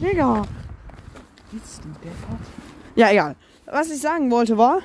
[0.00, 0.42] Digga.
[1.50, 2.46] Bist du deppert?
[2.94, 3.34] Ja, egal.
[3.70, 4.80] Was ich sagen wollte war,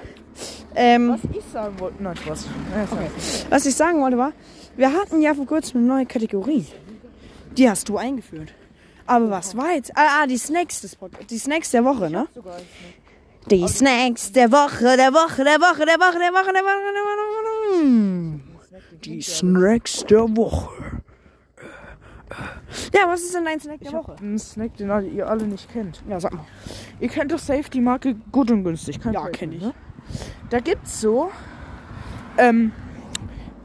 [0.75, 2.03] ähm, Was ich sagen wollte.
[2.03, 2.45] Nein, Spaß.
[2.75, 3.09] Ja, okay.
[3.49, 4.33] was ich sagen wollte war,
[4.75, 6.65] wir hatten ja vor kurzem eine neue Kategorie.
[7.57, 8.53] Die hast du eingeführt.
[9.05, 9.91] Aber was war jetzt?
[9.95, 12.27] Ah, ah die Snacks des Pod Die Snacks der Woche, ne?
[13.51, 17.03] Die Snacks der Woche, der Woche, der Woche, der Woche, der Woche, der Woche, der
[17.03, 17.81] Woche.
[17.81, 18.41] Hm.
[19.03, 20.92] Die Snacks der Woche.
[22.93, 24.15] Ja, was ist denn dein Snack der Ich Woche?
[24.19, 26.01] einen Snack, den alle- ihr alle nicht kennt.
[26.09, 26.45] Ja, sag mal.
[26.99, 28.99] Ihr kennt doch safe die Marke Gut und Günstig.
[28.99, 29.61] Kein Ja, Fake, kenn ich.
[29.61, 29.73] Ne?
[30.49, 31.29] Da gibt's so,
[32.37, 32.71] ähm,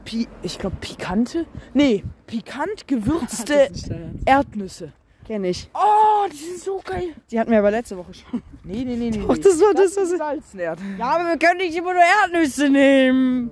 [0.05, 3.69] pi ich glaube pikante, nee, pikant gewürzte
[4.25, 4.93] Erdnüsse.
[5.25, 5.69] Kenn ich.
[5.75, 7.09] Oh, die sind so geil.
[7.29, 8.41] Die hatten wir aber letzte Woche schon.
[8.63, 9.19] Nee, nee, nee, nee.
[9.25, 10.53] Doch, das war das, das was.
[10.53, 13.49] Ja, aber wir können nicht immer nur Erdnüsse nehmen.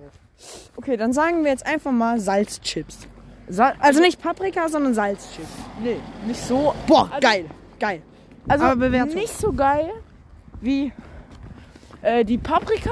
[0.76, 3.08] Okay, dann sagen wir jetzt einfach mal Salzchips.
[3.48, 5.48] Sal Also nicht Paprika, sondern Salzchips.
[5.82, 6.74] nee, nicht so.
[6.88, 7.46] Boah, Also- geil.
[7.80, 8.02] Geil.
[8.48, 9.92] Also nicht so geil
[10.62, 10.92] wie
[12.02, 12.92] äh, die Paprika.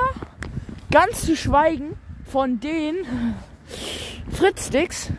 [0.92, 2.96] Ganz zu schweigen von den
[4.32, 5.10] Fritz-Sticks.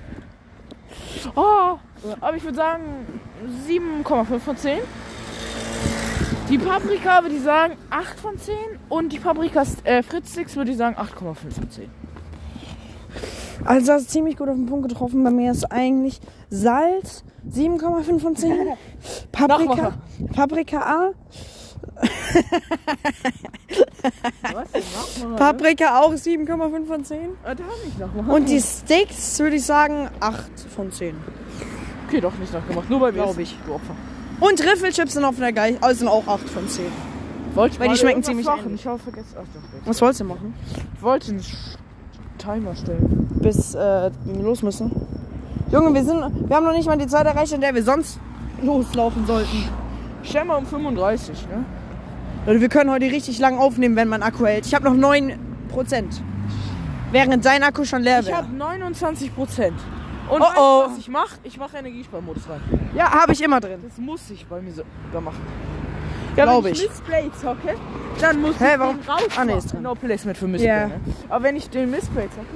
[1.34, 1.76] Oh,
[2.20, 2.82] aber ich würde sagen
[3.66, 4.78] 7,5 von 10.
[6.48, 8.54] Die Paprika würde ich sagen 8 von 10
[8.88, 11.90] und die Paprika äh, Fritz-Sticks würde ich sagen 8,5 von 10.
[13.64, 15.22] Also das ist ziemlich gut auf den Punkt getroffen.
[15.24, 18.56] Bei mir ist eigentlich Salz 7,5 von 10.
[19.32, 19.94] Paprika.
[20.34, 21.10] Paprika A.
[24.52, 25.36] Was?
[25.36, 27.18] Paprika auch 7,5 von 10.
[27.44, 27.54] Ah.
[28.32, 31.16] Und die Sticks würde ich sagen 8 von 10.
[32.08, 32.88] Okay, doch nicht nachgemacht.
[32.90, 33.22] Nur bei mir.
[33.22, 33.58] Glaub ist- ich.
[33.66, 33.94] Du Opfer.
[34.38, 36.84] Und Riffelchips sind auf der gleichen, also sind auch 8 von 10.
[37.54, 38.66] Wollte Weil die schmecken ziemlich machen.
[38.66, 38.82] ähnlich.
[38.82, 39.34] Ich habe vergessen.
[39.34, 39.86] Ach, doch, jetzt.
[39.88, 40.54] Was wolltest du machen?
[40.94, 41.42] Ich wollte einen
[42.36, 43.28] Timer stellen.
[43.40, 44.90] Bis äh, wir los müssen.
[45.70, 48.18] Junge, wir sind, wir haben noch nicht mal die Zeit erreicht, in der wir sonst
[48.62, 49.64] loslaufen sollten.
[50.22, 51.64] Stell mal um 35, ne?
[52.46, 54.66] Leute, wir können heute richtig lang aufnehmen, wenn mein Akku hält.
[54.66, 55.36] Ich habe noch 9%.
[57.12, 58.38] Während dein Akku schon leer Ich wäre.
[58.38, 59.74] habe 29 Prozent.
[60.28, 60.84] Und Oh, weißt oh.
[60.90, 61.36] was ich mache?
[61.44, 62.60] Ich mache Energiesparmodus rein.
[62.94, 63.78] Ja, habe ich immer drin.
[63.82, 65.40] Das muss ich bei mir sogar machen.
[66.36, 66.82] Ja, Glaub wenn ich.
[66.84, 67.74] ich Missplay zocke,
[68.20, 68.98] dann muss Hä, ich warum?
[69.00, 69.22] den raus.
[69.36, 69.82] Ah, nee, ist drin.
[69.82, 70.68] No Placement für Missplay.
[70.68, 70.86] Ja.
[70.88, 71.00] Ne?
[71.30, 72.46] Aber wenn ich den Missplay zocke,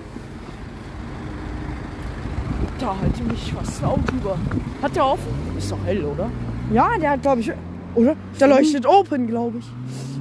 [2.79, 4.37] da halte mich fast ein Auto über.
[4.83, 5.29] Hat der offen?
[5.57, 6.31] Ist doch hell, oder?
[6.73, 7.53] Ja, der hat, glaube ich,
[7.95, 8.17] oder?
[8.39, 9.67] Der leuchtet open, glaube ich.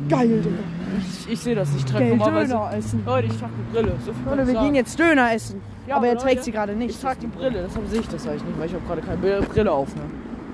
[0.09, 0.55] Geil, Digga.
[0.99, 1.69] Ich, ich sehe das.
[1.75, 2.53] Ich trage normalerweise.
[2.53, 3.03] Döner essen.
[3.05, 3.91] Leute, ich trage die Brille.
[4.05, 4.65] So Leute, wir sagen.
[4.65, 5.61] gehen jetzt Döner essen.
[5.87, 6.89] Ja, aber er aber trägt Leute, sie gerade nicht.
[6.95, 9.17] Ich trage die Brille, deshalb sehe ich das eigentlich nicht, weil ich habe gerade keine
[9.17, 9.95] Brille- Brille auf.
[9.95, 10.01] Ne?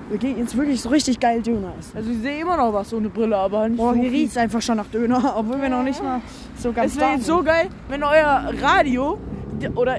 [0.08, 1.96] Wir gehen jetzt wirklich so richtig geil Döner essen.
[1.96, 4.36] Also ich sehe immer noch was ohne Brille, aber nicht Boah, so hier riecht es
[4.36, 6.20] einfach schon nach Döner, obwohl wir noch nicht mal
[6.58, 9.18] so ganz Es wäre jetzt so geil, wenn euer Radio
[9.74, 9.98] oder,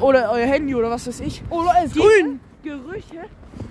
[0.00, 2.40] oder euer Handy oder was weiß ich Oder es grün.
[2.62, 3.26] Gerüche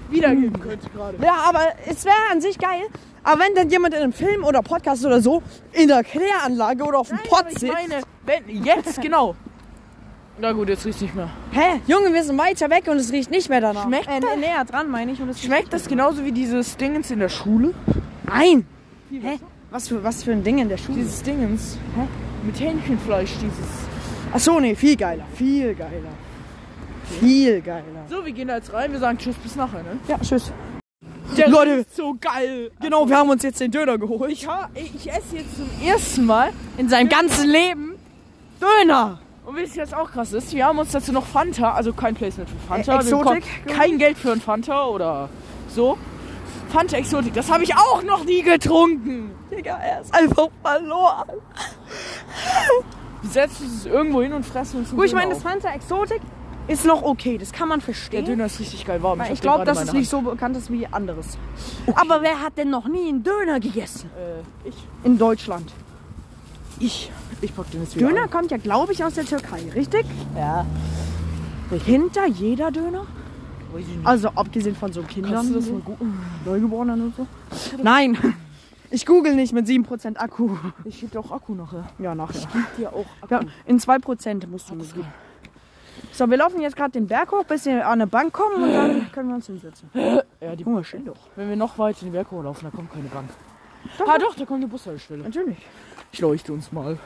[0.10, 1.18] wiedergeben könnte gerade.
[1.24, 2.84] Ja, aber es wäre an sich geil.
[3.24, 7.00] Aber wenn dann jemand in einem Film oder Podcast oder so in der Kläranlage oder
[7.00, 7.74] auf dem Pott aber ich sitzt.
[7.74, 9.36] meine, wenn, jetzt genau.
[10.39, 11.30] Na gut, jetzt riecht nicht mehr.
[11.52, 11.80] Hä?
[11.86, 13.84] Junge, wir sind weiter weg und es riecht nicht mehr danach.
[13.84, 14.36] Schmeckt äh, das?
[14.38, 15.22] näher dran, meine ich.
[15.22, 17.74] Und es Schmeckt das genauso wie dieses Dingens in der Schule?
[18.26, 18.65] Nein.
[19.12, 19.39] Hä?
[19.69, 20.98] Was für, was für ein Ding in der Schule?
[20.98, 21.78] Dieses Dingens.
[21.96, 22.08] Hä?
[22.43, 23.69] Mit Hähnchenfleisch, dieses.
[24.34, 25.24] Ach so, nee, viel geiler.
[25.36, 26.10] Viel geiler.
[27.19, 27.84] Viel geiler.
[28.10, 30.00] So, wir gehen da jetzt rein, wir sagen Tschüss bis nachher, ne?
[30.08, 30.52] Ja, tschüss.
[31.38, 32.72] Der Leute, ist so geil.
[32.82, 34.32] genau, wir haben uns jetzt den Döner geholt.
[34.32, 36.52] Ich, ha, ich esse jetzt zum ersten Mal.
[36.78, 37.96] In seinem ganzen Leben
[38.60, 39.19] Döner.
[39.46, 40.54] Und wisst ihr, was auch krass ist?
[40.54, 42.96] Wir haben uns dazu noch Fanta, also kein Placement für Fanta.
[42.96, 43.44] Äh, Exotik?
[43.68, 45.30] Kein Geld für ein Fanta oder
[45.68, 45.98] so.
[46.70, 49.32] Fanta Exotik, das habe ich auch noch nie getrunken.
[49.52, 51.28] Digga, er ist einfach verloren.
[53.22, 55.44] Wir setzen uns irgendwo hin und fressen uns Gut, ich meine, das.
[55.44, 56.22] Fanta Exotik
[56.68, 57.38] ist noch okay.
[57.38, 58.26] Das kann man Der verstehen.
[58.26, 59.20] Döner ist richtig geil warm.
[59.20, 61.38] Weil ich den glaube, es meiner nicht so bekannt ist wie anderes.
[61.96, 64.10] Aber wer hat denn noch nie einen Döner gegessen?
[64.18, 64.76] Äh, ich.
[65.04, 65.72] In Deutschland.
[66.80, 67.12] Ich.
[67.42, 68.30] Ich pack den jetzt wieder Döner ein.
[68.30, 70.06] kommt ja, glaube ich, aus der Türkei, richtig?
[70.36, 70.66] Ja.
[71.86, 73.06] Hinter jeder Döner?
[73.78, 73.86] Ich.
[74.04, 76.20] Also abgesehen von so Kindern, Kannst du das gucken?
[76.46, 77.28] Neugeborenen und so.
[77.82, 78.18] Nein,
[78.92, 80.52] ich google nicht mit 7% Akku.
[80.86, 81.86] Ich gebe dir auch Akku nachher.
[81.98, 82.48] Ja, nachher.
[82.54, 83.34] Gib dir auch Akku.
[83.34, 85.08] Ja, in 2% musst du mir geben.
[86.12, 88.72] So, wir laufen jetzt gerade den Berg hoch, bis wir an eine Bank kommen und
[88.74, 89.90] dann können wir uns hinsetzen.
[90.40, 91.18] Ja, die, Junge, chill doch.
[91.36, 93.30] wenn wir noch weiter den Berg hochlaufen, da kommt keine Bank.
[93.98, 95.24] Doch, ah doch, da kommt eine Bushaltestelle.
[95.24, 95.58] Natürlich.
[96.12, 96.98] Ich leuchte uns mal.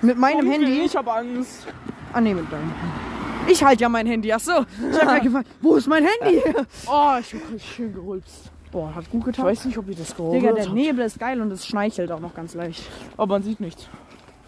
[0.00, 0.80] Mit meinem Handy.
[0.84, 1.66] Ich habe Angst.
[2.12, 2.72] Ah, nee, mit deinem.
[3.48, 4.32] Ich halte ja mein Handy.
[4.32, 4.52] Ach so.
[4.90, 6.42] Ich habe mir gefragt, wo ist mein Handy?
[6.86, 8.50] Oh, ich habe schön gerülpst.
[8.70, 9.44] Boah, hat gut Ich getan.
[9.46, 10.74] weiß nicht, ob ihr das gehört Digga, der habt.
[10.74, 12.82] Nebel ist geil und es schmeichelt auch noch ganz leicht.
[13.16, 13.86] Aber man sieht nichts.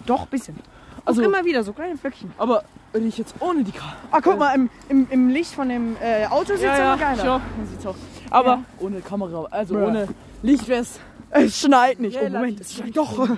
[0.07, 0.57] Doch, bisschen.
[1.05, 2.33] Also- Also immer wieder so kleine Flöckchen.
[2.39, 3.97] Aber wenn ich jetzt ohne die Karte.
[4.11, 7.19] Ah, guck mal, im, im, im Licht von dem äh, Auto sieht es aber geil
[7.21, 7.25] aus.
[7.25, 7.97] Ja, man sieht's auch.
[8.31, 8.63] Aber Ja.
[8.81, 9.87] ohne Kamera, also Bruh.
[9.87, 10.09] ohne
[10.43, 10.93] Licht wär's.
[10.93, 11.01] Es
[11.49, 12.19] schneit nicht.
[12.21, 13.29] Oh, Moment, es schneit doch.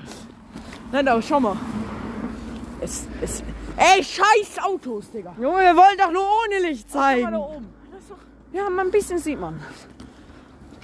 [0.93, 1.57] Nein, aber schau mal.
[2.81, 3.43] Es, es.
[3.77, 5.35] Ey, scheiß Autos, Digga.
[5.41, 7.37] Junge, wir wollen doch nur ohne Licht Schau mal da zeigen.
[7.37, 7.67] oben.
[8.53, 9.61] Ja, mal ein bisschen sieht man.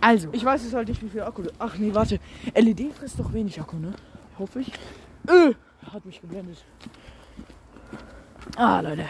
[0.00, 1.42] Also, Ich weiß jetzt halt nicht, wie viel Akku.
[1.58, 2.18] Ach nee, warte.
[2.54, 3.92] LED frisst doch wenig Akku, ne?
[4.38, 4.72] Hoffe ich.
[5.28, 5.54] Äh,
[5.92, 6.64] hat mich geblendet.
[8.56, 9.06] ah, Leute.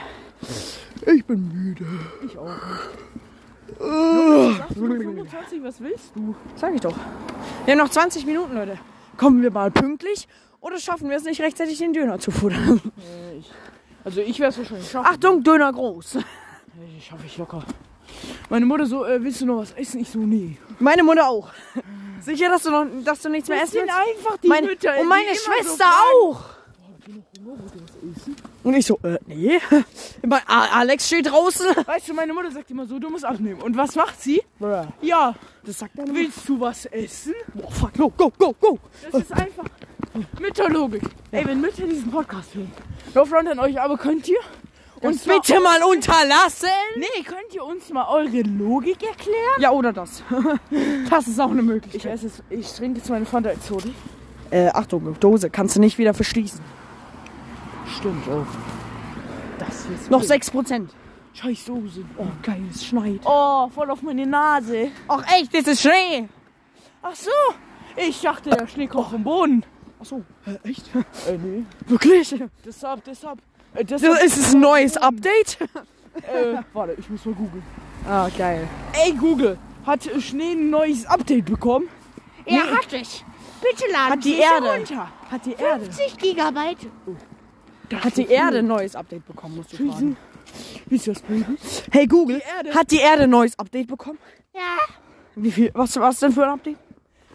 [1.07, 1.87] Ich bin müde.
[2.27, 3.22] Ich auch nicht.
[3.79, 6.35] Sagst du 25, was willst du?
[6.57, 6.95] Sag ich doch.
[7.65, 8.79] Wir haben noch 20 Minuten, Leute.
[9.17, 10.27] Kommen wir mal pünktlich
[10.61, 12.81] oder schaffen wir es nicht rechtzeitig, den Döner zu futtern?
[12.99, 13.51] Äh, ich,
[14.05, 15.09] also ich werde es wahrscheinlich schaffen.
[15.13, 16.15] Achtung, Döner groß.
[16.15, 17.63] Hey, schaffe ich locker.
[18.49, 20.01] Meine Mutter so, äh, willst du noch was essen?
[20.01, 20.57] Ich so, nee.
[20.79, 21.51] Meine Mutter auch.
[22.21, 24.19] Sicher, dass du noch, dass du nichts mehr Das essen sind willst?
[24.27, 26.39] einfach die Meine, Mütter, und meine immer so Schwester fragen.
[28.65, 29.59] Und ich so, äh, nee.
[30.47, 31.67] Alex steht draußen.
[31.87, 33.61] Weißt du, meine Mutter sagt immer so, du musst abnehmen.
[33.61, 34.43] Und was macht sie?
[35.01, 37.35] Ja, Das sagt deine willst du was essen?
[37.55, 38.79] Boah, fuck, go, go, go, go.
[39.11, 39.65] Das ist einfach
[40.41, 41.03] Mütterlogik.
[41.31, 42.71] Ey, wenn Mütter diesen Podcast hören,
[43.15, 44.39] no front an euch, aber könnt ihr
[45.01, 46.69] uns Und bitte mal unterlassen.
[46.97, 49.59] Nee, könnt ihr uns mal eure Logik erklären?
[49.59, 50.23] Ja, oder das.
[51.11, 52.13] Das ist auch eine Ich Möglichkeit.
[52.15, 53.95] esse es, ich trinke jetzt meine Fanta Exotik.
[54.51, 56.61] Äh, Achtung, Dose kannst du nicht wieder verschließen.
[57.87, 58.47] Stimmt auch.
[59.59, 60.31] Das hier ist Noch wild.
[60.43, 60.89] 6%.
[61.35, 62.05] Scheiß Dose.
[62.19, 63.21] Oh, geil, es schneit.
[63.25, 64.91] Oh, voll auf meine Nase.
[65.09, 66.29] Ach echt, das ist Schnee.
[67.03, 67.31] Ach so.
[67.97, 69.65] Ich dachte, der Schnee kommt vom Boden.
[70.01, 70.91] Ach so, äh, echt?
[71.29, 71.65] Äh, nee.
[71.87, 72.35] Wirklich?
[72.65, 73.39] Deshalb, deshalb.
[73.75, 75.59] Äh, Das deshalb ist es ein neues Update?
[76.15, 77.63] äh, warte, ich muss mal googeln.
[78.09, 78.69] Ah, geil.
[78.93, 79.59] Ey, Google.
[79.87, 81.89] Hat Schnee ein neues Update bekommen?
[82.47, 83.25] Ja, hatte ich.
[83.61, 84.67] Bitte laden Hat die Sie es Erde.
[84.73, 85.09] runter.
[85.31, 85.85] Hat die Erde.
[85.85, 86.89] 50 Gigabyte.
[88.03, 90.17] Hat die Erde ein neues Update bekommen, musst du fragen.
[90.87, 91.45] Wisst ihr das, Baby?
[91.91, 92.75] Hey Google, Die Erde.
[92.79, 94.19] hat die Erde ein neues Update bekommen?
[94.55, 94.61] Ja,
[95.37, 95.71] Wie viel?
[95.75, 96.77] Was, was denn für ein Update?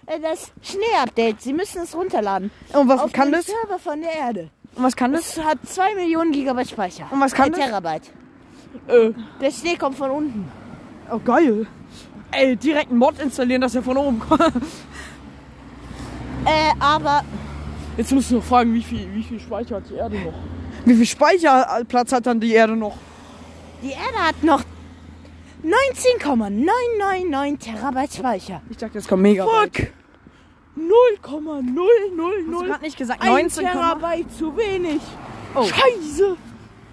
[0.07, 1.41] äh, das Schnee-Update.
[1.41, 2.49] Sie müssen es runterladen.
[2.73, 3.45] Und was Auf kann den das?
[3.47, 4.49] Server von der Erde.
[4.75, 5.37] Und was kann das?
[5.37, 7.07] Es hat 2 Millionen Gigabyte Speicher.
[7.11, 7.59] Und was kann das?
[7.59, 8.11] Terabyte.
[8.87, 10.51] Äh, Der Schnee kommt von unten.
[11.11, 11.65] Oh, geil.
[12.31, 14.41] Ey, direkt einen Mod installieren, dass er von oben kommt.
[16.45, 17.23] Äh, aber
[17.97, 20.33] jetzt musst du noch fragen, wie viel, wie viel Speicher hat die Erde noch?
[20.85, 22.95] Wie viel Speicherplatz hat dann die Erde noch?
[23.81, 24.63] die Erde hat noch
[25.63, 28.61] 19,999 Terabyte Speicher.
[28.69, 29.45] Ich dachte, das kommt mega.
[29.45, 29.87] Fuck!
[30.75, 33.21] 0,000 Hast nicht gesagt?
[33.21, 35.01] 1 19, Terabyte zu wenig.
[35.55, 35.63] Oh.
[35.63, 36.37] Scheiße!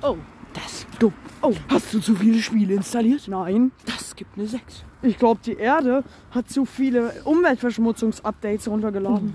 [0.03, 0.17] Oh,
[0.55, 1.13] Das ist dumm.
[1.43, 3.29] Oh, hast du zu viele Spiele installiert?
[3.29, 3.73] nein.
[3.85, 4.85] Das gibt eine 6.
[5.03, 9.35] Ich glaube, die Erde hat zu viele Umweltverschmutzungsupdates runtergeladen.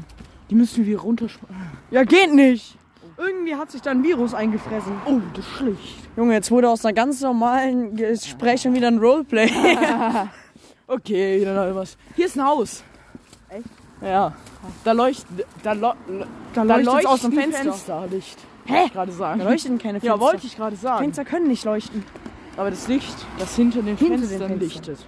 [0.49, 1.55] Die müssen wir runterschmeißen.
[1.91, 2.75] Ja, geht nicht.
[3.17, 4.93] Irgendwie hat sich da ein Virus eingefressen.
[5.05, 5.95] Oh, das ist schlecht.
[6.15, 9.49] Junge, jetzt wurde aus einer ganz normalen Gespräch schon wieder ein Roleplay.
[10.91, 11.97] Okay, dann halt was.
[12.15, 12.83] Hier ist ein Haus.
[13.49, 13.63] Echt?
[14.01, 14.33] Ja.
[14.83, 15.45] Da leuchtet.
[15.61, 15.93] Da, lo,
[16.55, 17.61] Da da leuchtet's aus dem Fenster.
[17.63, 18.39] Fensterlicht.
[18.65, 18.89] Hä?
[18.91, 19.39] Gerade sagen.
[19.39, 20.15] Da leuchten keine Fenster.
[20.15, 21.03] Ja, wollte ich gerade sagen.
[21.03, 22.03] Fenster können nicht leuchten.
[22.57, 24.59] Aber das Licht, das hinter den Hinter den Fenstern Fenstern.
[24.59, 25.05] lichtet.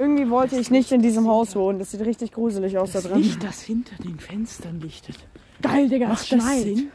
[0.00, 1.78] Irgendwie wollte ich nicht in diesem Haus wohnen.
[1.78, 3.22] Das sieht richtig gruselig aus da Das drin.
[3.22, 5.16] Licht, das hinter den Fenstern lichtet.
[5.60, 6.90] Geil, Digga, Macht das Sinn?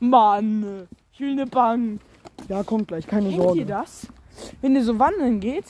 [0.00, 2.00] Mann, ich will eine Bank.
[2.48, 3.64] Ja, kommt gleich, keine Kennt ihr Sorge.
[3.66, 4.06] das?
[4.60, 5.64] Wenn ihr so wandern geht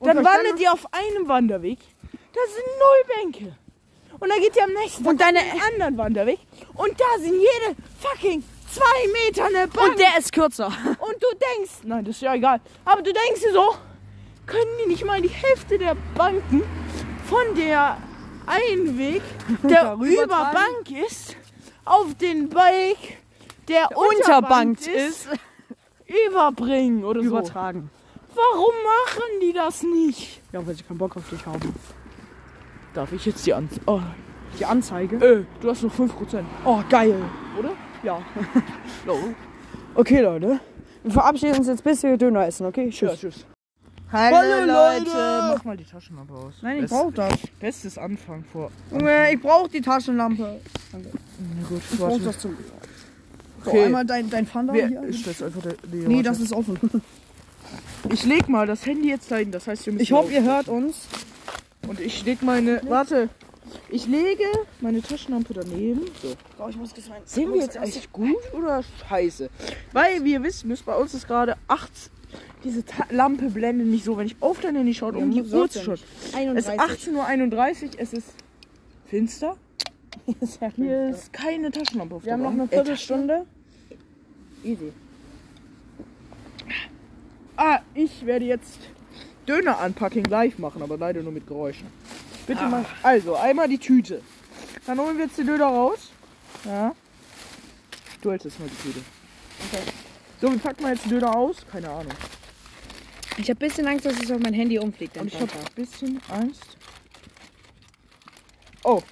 [0.00, 1.78] Dann wandert ihr auf einem Wanderweg.
[2.12, 3.56] Da sind null Bänke.
[4.18, 6.38] Und dann geht ihr am nächsten Und deine- auf einen anderen Wanderweg.
[6.74, 9.90] Und da sind jede fucking zwei Meter eine Bank.
[9.92, 10.66] Und der ist kürzer.
[10.66, 13.74] Und du denkst, nein, das ist ja egal, aber du denkst dir so,
[14.50, 16.62] können die nicht mal die Hälfte der Banken
[17.26, 17.96] von der
[18.46, 19.22] Einweg,
[19.62, 20.50] der Darüber über?
[20.52, 21.36] Bank ist,
[21.84, 23.18] auf den Weg,
[23.68, 25.28] der, Unterbankt unterbankt ist,
[26.28, 27.28] überbringen oder so.
[27.28, 27.90] Übertragen.
[28.34, 30.40] Warum machen die das nicht?
[30.52, 31.74] Ja, weil sie keinen Bock auf dich haben.
[32.94, 33.68] Darf ich jetzt die An...
[33.86, 34.00] Oh,
[34.58, 35.16] Die Anzeige.
[35.16, 37.20] äh, du hast noch 5%, Oh, geil.
[37.58, 37.70] oder?
[38.02, 38.20] Ja.
[39.94, 40.60] Okay, Leute.
[41.02, 42.88] Wir verabschieden uns jetzt, bis wir Döner essen, okay?
[42.90, 43.44] Ja, Tschüss.
[44.10, 45.12] Tschüss.
[45.12, 46.54] Hallo, Mach mal die Taschenlampe aus.
[46.62, 47.34] Nein, ich Best- brauch das.
[47.60, 48.70] Bestes Anfang vor...
[48.90, 50.60] Junge, ich brauch die Taschenlampe.
[50.92, 50.98] Na
[51.68, 52.56] gut, Ich brauch das zum.
[53.64, 53.84] So, Okay.
[53.84, 55.02] einmal dein, dein Wer hier.
[55.02, 55.74] ist das einfach der...
[55.92, 56.78] Nee, Nee, das ist offen.
[58.10, 60.68] Ich leg mal das Handy jetzt dahin, das heißt, wir müssen Ich hoffe, ihr hört
[60.68, 61.06] uns.
[61.86, 62.80] Und ich leg meine...
[62.88, 63.28] Warte.
[63.90, 64.44] Ich lege
[64.80, 66.00] meine Taschenlampe daneben.
[66.22, 66.34] So.
[66.58, 66.90] Oh, ich muss.
[67.26, 69.50] Sehen wir jetzt eigentlich gut oder scheiße?
[69.92, 71.90] Weil, wie ihr wisst, müsst bei uns ist gerade 8...
[72.62, 75.70] Diese Ta Lampe blendet mich so, wenn ich auf dein Handy schaue, um die Uhr
[75.70, 75.98] zu schauen.
[76.56, 78.28] Es ist 18.31 Uhr, es ist
[79.06, 79.56] finster.
[80.76, 83.46] Hier ist keine Taschenlampe auf Wir haben noch eine Viertelstunde.
[84.62, 84.92] Easy.
[87.56, 88.78] Ah, ich werde jetzt
[89.46, 91.86] Döner-Unpacking live machen, aber leider nur mit Geräuschen.
[92.46, 92.84] Bitte mal.
[93.02, 94.22] Also, einmal die Tüte.
[94.86, 96.10] Dann holen wir jetzt den Döner raus.
[96.64, 96.94] Ja.
[98.20, 99.00] Du hältst jetzt mal die Tüte.
[100.40, 101.56] So, wir packen mal jetzt den Döner aus.
[101.70, 102.12] Keine Ahnung.
[103.40, 105.16] Ich habe ein bisschen Angst, dass es auf mein Handy umfliegt.
[105.16, 106.76] Und ich habe ein bisschen Angst.
[108.84, 109.02] Oh.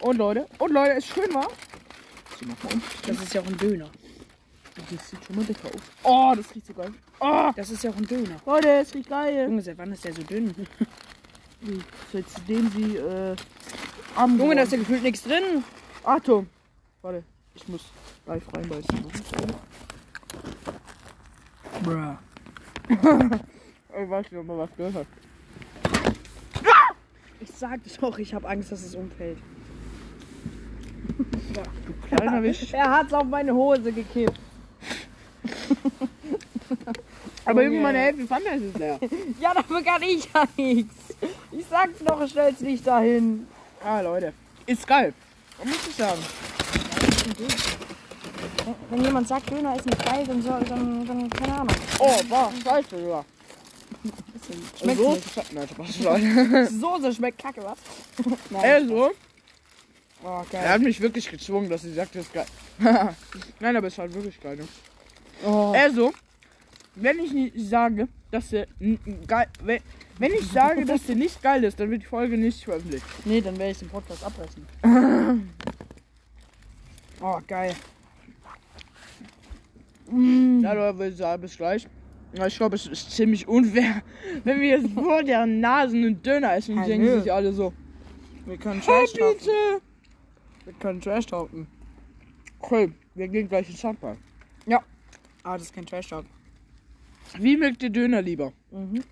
[0.00, 0.46] Und Leute.
[0.58, 1.46] Und Leute, es ist schön um.
[3.06, 3.88] Das ist ja auch ein Döner.
[4.90, 5.82] Das sieht schon mal dicker aus.
[6.02, 6.92] Oh, das riecht so geil.
[7.20, 8.40] Oh, Das ist ja auch ein Döner.
[8.44, 9.44] Leute, es riecht geil.
[9.44, 10.52] Junge, seit wann ist der so dünn?
[12.12, 13.36] Seitdem sie äh,
[14.16, 15.62] am Junge, da ist ja gefühlt nichts drin.
[16.02, 16.48] Achtung!
[17.02, 17.22] Warte,
[17.54, 17.84] ich muss
[18.26, 19.04] live reinbeißen.
[21.84, 22.16] Bruh.
[23.98, 25.06] Ich weiß nicht, ob man was gehört hat.
[27.40, 29.38] Ich sag doch, ich habe Angst, dass es umfällt.
[31.18, 32.72] Du kleiner Wisch.
[32.72, 34.38] Er hat's auf meine Hose gekippt.
[37.44, 37.80] Aber Junge.
[37.80, 38.98] Meine Hälfte fand das ist leer.
[39.40, 40.94] Ja, dafür kann ich ja nichts.
[41.50, 43.46] Ich sag's doch, stell's nicht dahin.
[43.82, 44.32] Ah, Leute.
[44.66, 45.12] Ist geil.
[45.58, 46.20] Was muss ich sagen?
[48.90, 51.74] Wenn jemand sagt, Döner ist nicht geil, dann soll, dann, dann keine Ahnung.
[51.98, 52.96] Oh, war scheiße
[54.52, 54.78] sogar.
[54.78, 55.40] Schmeckt's so?
[55.40, 55.52] nicht.
[55.52, 56.66] Nein, Spaß, Leute.
[56.66, 57.78] Soße schmeckt kacke, was?
[58.50, 58.64] Nein.
[58.64, 59.10] Also,
[60.22, 62.46] Oh, er hat mich wirklich gezwungen, dass sie sagt, das ist geil.
[63.60, 64.56] Nein, aber es war wirklich geil.
[64.56, 64.68] Ne?
[65.46, 65.72] Oh.
[65.74, 66.12] Also,
[66.94, 68.66] wenn ich nicht sage, dass der
[69.26, 69.80] geil, wenn,
[70.18, 73.04] wenn ich sage, dass der nicht geil ist, dann wird die Folge nicht veröffentlicht.
[73.24, 74.66] Nee, dann werde ich den Podcast abbrechen.
[77.22, 77.74] oh, geil.
[80.10, 80.60] Mm.
[80.62, 81.86] Ja, Leute, bis gleich.
[82.32, 84.02] Ja, ich glaube, es ist ziemlich unfair,
[84.44, 87.72] wenn wir jetzt vor deren Nasen einen Döner essen und Ja, denken sich alle so,
[88.46, 89.38] Wir können hey, Trash talken.
[89.38, 89.82] bitte.
[90.64, 91.66] Wir können Trash talken.
[92.60, 94.16] Okay, wir gehen gleich ins Handball.
[95.42, 96.26] Ah, das ist kein Trash talk.
[97.38, 98.52] Wie mögt ihr Döner lieber?
[98.70, 99.02] Mhm.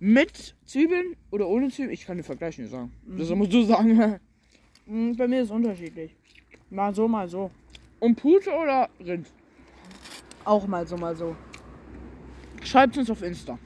[0.00, 1.92] Mit Zwiebeln oder ohne Zwiebeln?
[1.94, 2.90] Ich kann den Vergleich nicht sagen.
[3.06, 4.18] Das musst du sagen.
[4.86, 6.14] Mm, Bei mir ist es unterschiedlich.
[6.68, 7.50] Mal so, mal so.
[8.00, 9.28] Und Pute oder Rind?
[10.44, 11.34] Auch mal so, mal so.
[12.64, 13.58] Schreibt uns auf Insta.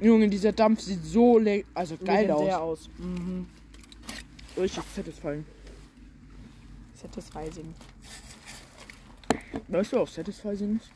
[0.00, 2.88] Junge, dieser Dampf sieht so le also geil Legendär aus.
[2.88, 2.90] aus.
[2.98, 3.46] Mhm.
[4.56, 5.44] Richtig satisfying.
[6.94, 7.74] Satisfying.
[9.68, 10.90] Weißt du auch satisfying ist?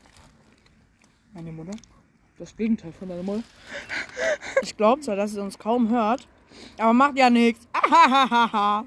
[1.33, 1.77] Meine Mutter.
[2.37, 3.43] Das Gegenteil von deiner Mutter.
[4.61, 6.27] Ich glaube zwar, dass sie uns kaum hört,
[6.77, 7.67] aber macht ja nichts.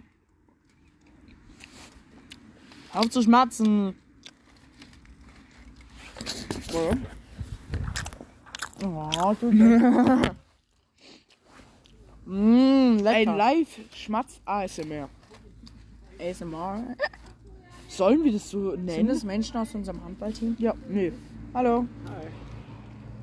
[2.93, 3.95] Auf zu schmatzen.
[8.85, 9.35] Oh,
[12.27, 13.37] Mmm, Ein.
[13.37, 15.09] Live-Schmatz-ASMR.
[16.21, 16.83] ASMR.
[17.89, 19.09] Sollen wir das so Sind nennen?
[19.11, 20.57] es Menschen aus unserem Handballteam?
[20.59, 21.13] Ja, nee.
[21.55, 21.87] Hallo.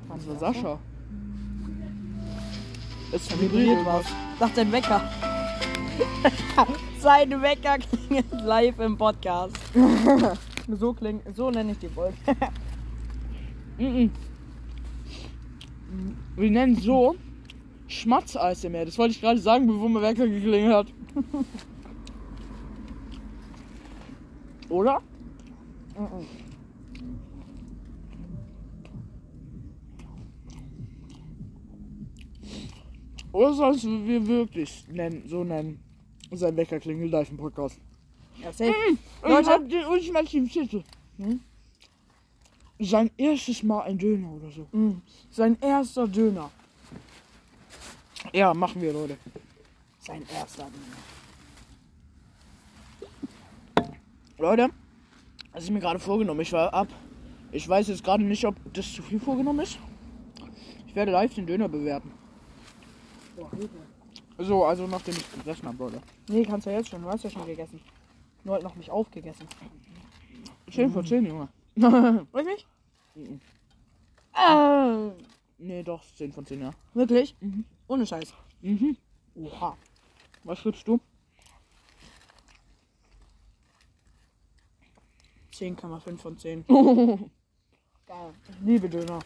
[0.08, 0.78] Das war Sascha.
[3.12, 4.04] Es Vibriert was.
[4.38, 5.00] Sagt dein Wecker.
[7.00, 9.56] Sein Wecker klingelt live im Podcast.
[10.68, 12.16] so klingt, so nenne ich die Folge.
[13.78, 14.10] Mhm.
[16.36, 17.16] Wir nennen so
[17.88, 18.84] Schmatz-ASMR.
[18.84, 20.86] Das wollte ich gerade sagen, bevor mein Wecker geklingelt hat.
[24.68, 25.00] Oder?
[33.32, 35.80] Oder sollst du wir wirklich nennen, so nennen?
[36.32, 37.78] Sein Wecker klingelt live im Podcast.
[38.42, 38.72] Ja, safe.
[39.22, 40.82] Leute, Leute, ich hab den ultimativen Titel.
[41.18, 41.40] Hm?
[42.78, 44.66] Sein erstes Mal ein Döner oder so.
[44.72, 44.96] mh,
[45.30, 46.50] sein erster Döner.
[48.32, 49.16] Ja, machen wir, Leute.
[49.98, 50.96] Sein erster Döner.
[54.38, 54.68] Leute,
[55.52, 56.88] was ich mir gerade vorgenommen, ich war ab.
[57.52, 59.78] Ich weiß jetzt gerade nicht, ob das zu viel vorgenommen ist.
[60.86, 62.10] Ich werde live den Döner bewerten.
[64.38, 66.02] So, also nachdem ich gegessen habe, Leute.
[66.28, 67.02] Nee, kannst du ja jetzt schon.
[67.02, 67.80] Du hast ja schon gegessen.
[68.44, 69.46] Nur halt noch nicht aufgegessen.
[70.70, 71.48] 10 von 10, Junge.
[71.76, 72.66] Richtig?
[73.14, 73.40] Mhm.
[74.34, 75.10] Äh,
[75.58, 76.70] Nee, doch, 10 von 10, ja.
[76.94, 77.34] wirklich?
[77.40, 77.64] Mhm.
[77.88, 78.32] Ohne Scheiß.
[78.60, 78.96] Mhm.
[79.36, 79.76] Oha.
[80.44, 81.00] Was gibst du?
[85.52, 86.64] 10,5 von 10.
[86.68, 87.30] Leute,
[88.06, 88.34] Geil.
[88.50, 89.18] Ich liebe Döner.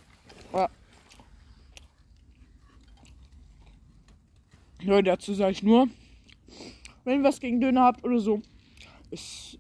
[5.03, 5.89] dazu sage ich nur,
[7.05, 8.41] wenn ihr was gegen Döner habt oder so,
[9.11, 9.59] ist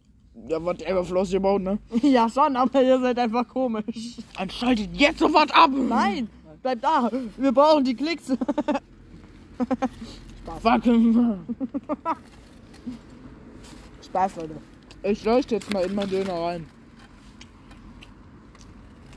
[0.49, 1.78] ja whatever floss ihr baut, ne?
[2.03, 4.16] Ja, schon, aber ihr seid einfach komisch.
[4.36, 5.70] Dann schaltet jetzt sofort ab!
[5.72, 6.28] Nein,
[6.62, 7.11] bleib da.
[7.36, 8.26] Wir brauchen die Klicks.
[10.62, 10.82] Fuck.
[14.05, 14.57] Spaß, Leute.
[15.03, 16.66] Ich leuchte jetzt mal in meinen Döner rein.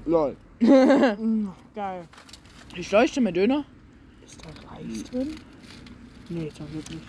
[0.05, 0.37] Lol.
[0.59, 2.07] Geil.
[2.75, 3.65] Ich leuchte meinen Döner?
[4.25, 5.35] Ist da Reis drin?
[6.29, 7.01] Nee, ist da wirklich.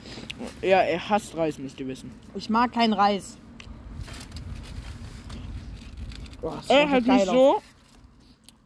[0.62, 2.10] Ja, er hasst Reis, müsst ihr wissen.
[2.34, 3.36] Ich mag keinen Reis.
[6.44, 7.62] Boah, Er hat mich so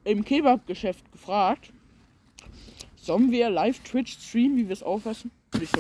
[0.03, 1.73] im Kebabgeschäft gefragt,
[2.97, 5.31] sollen wir live Twitch streamen, wie wir es aufessen?
[5.55, 5.79] Und ich so.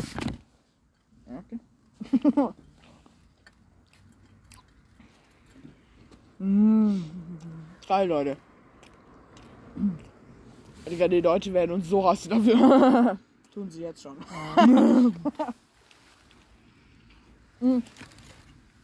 [1.26, 2.55] ja, Okay.
[6.38, 7.03] Mm.
[7.88, 8.36] Geil, Leute.
[10.88, 13.18] Digga, die Leute werden uns so hassen dafür.
[13.53, 14.16] Tun sie jetzt schon.
[17.61, 17.82] Mm.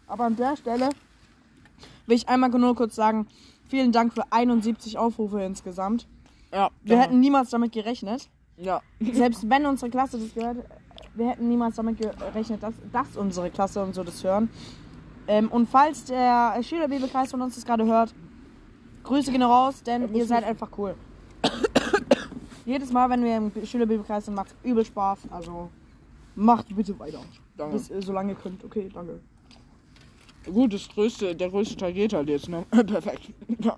[0.09, 0.89] Aber an der Stelle
[2.07, 3.27] will ich einmal nur kurz sagen,
[3.69, 6.07] vielen Dank für 71 Aufrufe insgesamt.
[6.53, 7.03] ja, Wir ja.
[7.03, 8.29] hätten niemals damit gerechnet.
[8.57, 8.81] Ja.
[9.01, 10.59] Selbst wenn unsere Klasse das gehört,
[11.15, 14.49] wir hätten niemals damit gerechnet, dass, dass unsere Klasse und so das hören.
[15.27, 18.15] Ähm, und falls der Schülerbibelkreis von uns das gerade hört,
[19.05, 20.95] Grüße gehen raus, denn ihr seid einfach cool.
[22.65, 25.21] Jedes Mal, wenn wir im Schülerbibelkreis sind, macht übel Spaß.
[25.31, 25.71] Also
[26.35, 27.21] macht bitte weiter.
[27.57, 27.77] Danke.
[27.77, 28.65] Bis ihr so lange könnt.
[28.65, 29.21] Okay, danke.
[30.47, 32.65] Gut, das größte, der größte Teil geht halt jetzt, ne?
[32.71, 33.31] Perfekt.
[33.61, 33.77] Ja.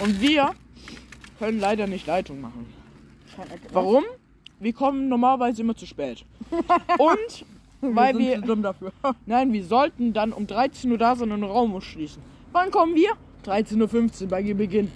[0.00, 0.50] Und wir
[1.38, 2.66] können leider nicht Leitung machen.
[3.72, 4.04] Warum?
[4.60, 6.24] Wir kommen normalerweise immer zu spät.
[6.98, 7.44] Und
[7.80, 8.40] weil sind wir.
[8.40, 8.92] dumm dafür.
[9.26, 12.20] Nein, wir sollten dann um 13 Uhr da sein und den Raum muss schließen.
[12.50, 13.10] Wann kommen wir?
[13.44, 14.90] 13.15 Uhr bei Beginn.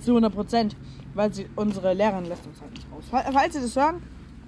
[0.00, 0.76] Zu 100 Prozent.
[1.14, 3.04] Weil sie, unsere Lehrerin lässt uns halt nicht raus.
[3.10, 4.02] Fall- Falls Sie das hören,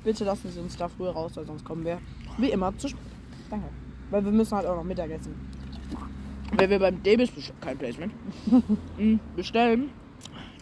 [0.04, 1.98] bitte lassen Sie uns da früher raus, weil sonst kommen wir
[2.38, 3.00] wie immer zu spät.
[3.50, 3.68] Danke.
[4.10, 5.34] Weil wir müssen halt auch noch Mittagessen.
[6.56, 7.30] Wenn wir beim Davis
[7.60, 8.12] kein Placement
[8.98, 9.90] mm, bestellen,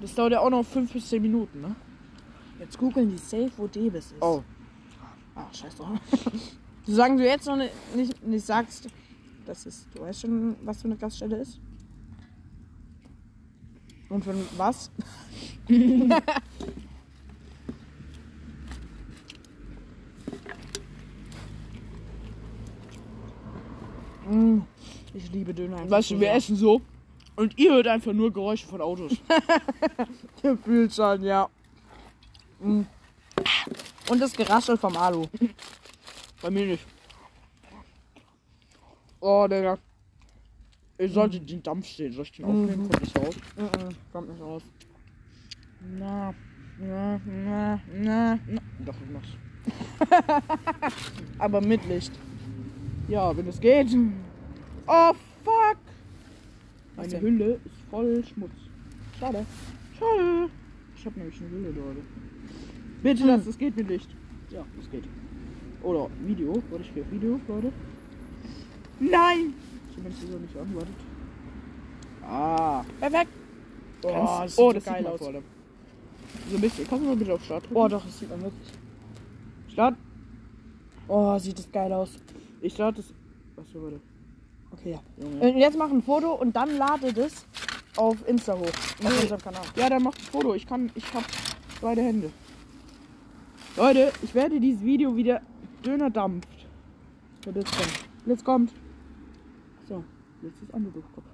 [0.01, 1.74] das dauert ja auch noch 5 bis 10 Minuten, ne?
[2.59, 4.22] Jetzt googeln die safe, wo Davis ist.
[4.22, 4.43] Oh.
[5.34, 5.99] Ah, scheiß drauf.
[6.84, 8.88] Du sagen du jetzt noch nicht, nicht, nicht sagst,
[9.47, 11.61] das ist, du weißt schon, was für eine Gaststelle ist?
[14.09, 14.90] Und für was?
[24.33, 24.62] Mm,
[25.12, 25.76] ich liebe Döner.
[25.76, 26.80] einfach Weißt du, wir essen so
[27.37, 29.12] und ihr hört einfach nur Geräusche von Autos.
[30.43, 31.49] Gefühlt schon, ja.
[32.61, 32.83] Mm.
[34.09, 35.26] Und das Geraschel vom Alu.
[36.41, 36.85] Bei mir nicht.
[39.20, 39.78] Oh, Digga.
[40.99, 42.12] Ihr solltet den Dampf sehen.
[42.12, 42.89] Soll ich den aufnehmen?
[42.89, 43.35] Kommt das raus?
[43.57, 44.62] Mhm, kommt nicht raus.
[45.99, 46.35] Na,
[46.78, 48.61] na, na, na, na.
[48.85, 49.28] Doch, ich mach's.
[51.39, 52.12] Aber mit Licht.
[53.12, 53.88] Ja, wenn es geht.
[54.86, 55.12] Oh,
[55.44, 55.76] fuck.
[56.96, 57.20] Meine?
[57.20, 58.52] Hülle ist voll Schmutz.
[59.20, 59.44] Schade.
[59.98, 60.48] Schade.
[60.96, 62.00] Ich habe nämlich eine Hülle, Leute.
[63.02, 64.08] Bitte lass, es geht mit Licht.
[64.48, 65.04] Ja, es geht.
[65.82, 66.54] Oder Video.
[66.70, 67.70] Warte, ich gehe Video, Leute.
[68.98, 69.52] Nein!
[69.94, 70.94] Zumindest ist er nicht an, wartet.
[72.26, 72.82] Ah.
[72.98, 73.30] Perfekt.
[74.04, 75.18] Oh, Kannst- das sieht oh, das geil sieht man aus.
[75.20, 75.32] vor.
[76.48, 76.88] So ein bisschen.
[76.88, 77.76] Kannst du mal bitte auf Start drücken?
[77.76, 78.72] Oh, doch, das sieht man wirklich.
[79.68, 79.96] Start.
[81.08, 82.18] Oh, sieht das geil aus.
[82.62, 83.12] Ich starte es.
[83.56, 84.00] Achso, warte.
[84.70, 85.00] Okay, ja.
[85.22, 85.40] Junge.
[85.40, 87.44] Und jetzt mach ein Foto und dann lade das
[87.96, 88.66] auf Insta hoch.
[88.66, 89.08] Auf Nee.
[89.22, 89.62] unserem Kanal.
[89.76, 90.54] Ja, dann macht ein Foto.
[90.54, 90.90] Ich kann.
[90.94, 91.24] Ich hab
[91.80, 92.30] beide Hände.
[93.76, 95.42] Leute, ich werde dieses Video wieder
[95.84, 96.48] Döner dampft.
[97.44, 98.24] Blitz kommt.
[98.24, 98.72] Blitz kommt.
[99.88, 100.04] So,
[100.42, 101.24] jetzt ist andere Kopf.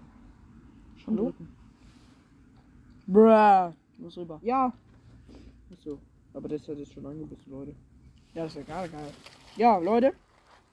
[0.96, 1.48] Schon drücken.
[3.06, 3.72] Bruh.
[3.92, 4.40] Ich muss rüber.
[4.42, 4.72] Ja.
[5.72, 5.98] Achso.
[6.32, 7.74] Aber das hat jetzt schon angebissen, Leute.
[8.34, 9.12] Ja, das ist ja gar geil.
[9.56, 10.12] Ja, Leute.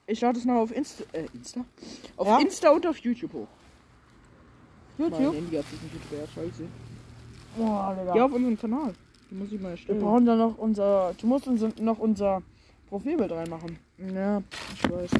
[0.06, 1.04] Ich schaue das noch auf Insta.
[1.12, 1.64] Äh, Insta?
[2.16, 2.38] Auf Ja?
[2.38, 3.48] Insta und auf YouTube hoch.
[4.98, 5.34] Mein YouTube?
[5.34, 6.68] Handy hat sich nicht gesperrt, scheiße.
[7.56, 8.14] Boah, Digga.
[8.16, 8.94] Ja, auf unserem Kanal.
[9.30, 10.00] Den muss ich mal Wir erstellen.
[10.00, 11.14] brauchen da noch unser.
[11.20, 12.42] Du musst uns noch unser
[12.88, 13.78] Profilbild reinmachen.
[13.98, 14.42] Ja,
[14.74, 15.10] ich weiß.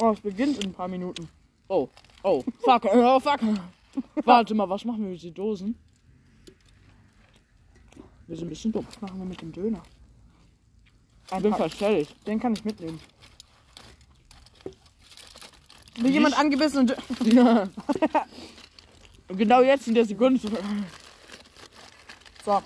[0.00, 1.28] Oh, es beginnt in ein paar Minuten.
[1.66, 1.88] Oh,
[2.22, 3.40] oh, fuck, oh, fuck.
[4.24, 5.74] Warte mal, was machen wir mit den Dosen?
[8.28, 8.86] Wir sind ein bisschen dumm.
[8.86, 9.82] Was machen wir mit dem Döner?
[11.30, 12.08] Ich bin fertig.
[12.26, 13.00] Den kann ich mitnehmen.
[15.96, 16.96] Wie jemand angebissen und.
[17.32, 17.68] Ja.
[19.28, 20.40] Und genau jetzt in der Sekunde.
[22.44, 22.62] So.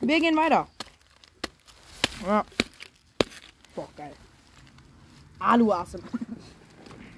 [0.00, 0.68] Wir gehen weiter.
[2.24, 2.44] Ja.
[3.74, 4.12] Boah, geil.
[5.40, 6.00] Alu-Asim.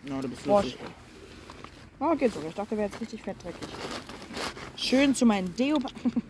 [0.07, 0.79] Ja, du bist lustig.
[2.01, 2.49] Oh, geht sogar.
[2.49, 3.69] Ich dachte, der wäre jetzt richtig fettdreckig.
[4.77, 5.79] Schön zu meinen Deo.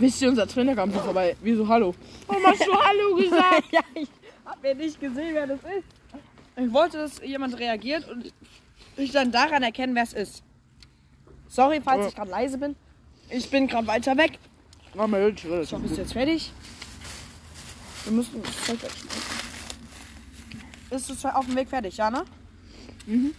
[0.00, 1.36] Wisst ihr, unser Trainer kam so vorbei.
[1.42, 1.94] Wieso Hallo?
[2.26, 3.64] Warum hast du Hallo gesagt?
[3.70, 4.08] ja, ich
[4.46, 5.84] hab mir nicht gesehen, wer das ist.
[6.56, 8.32] Ich wollte, dass jemand reagiert und
[8.96, 10.42] ich dann daran erkennen, wer es ist.
[11.48, 12.08] Sorry, falls Ja.
[12.08, 12.76] ich gerade leise bin.
[13.28, 14.38] Ich bin gerade weiter weg.
[14.94, 16.50] Na, Mensch, das So, ist bist du jetzt fertig?
[18.04, 19.20] Wir müssen das Zeug wegschmeißen.
[20.88, 22.24] Bist du auf dem Weg fertig, ja, ne?
[23.06, 23.34] Mhm.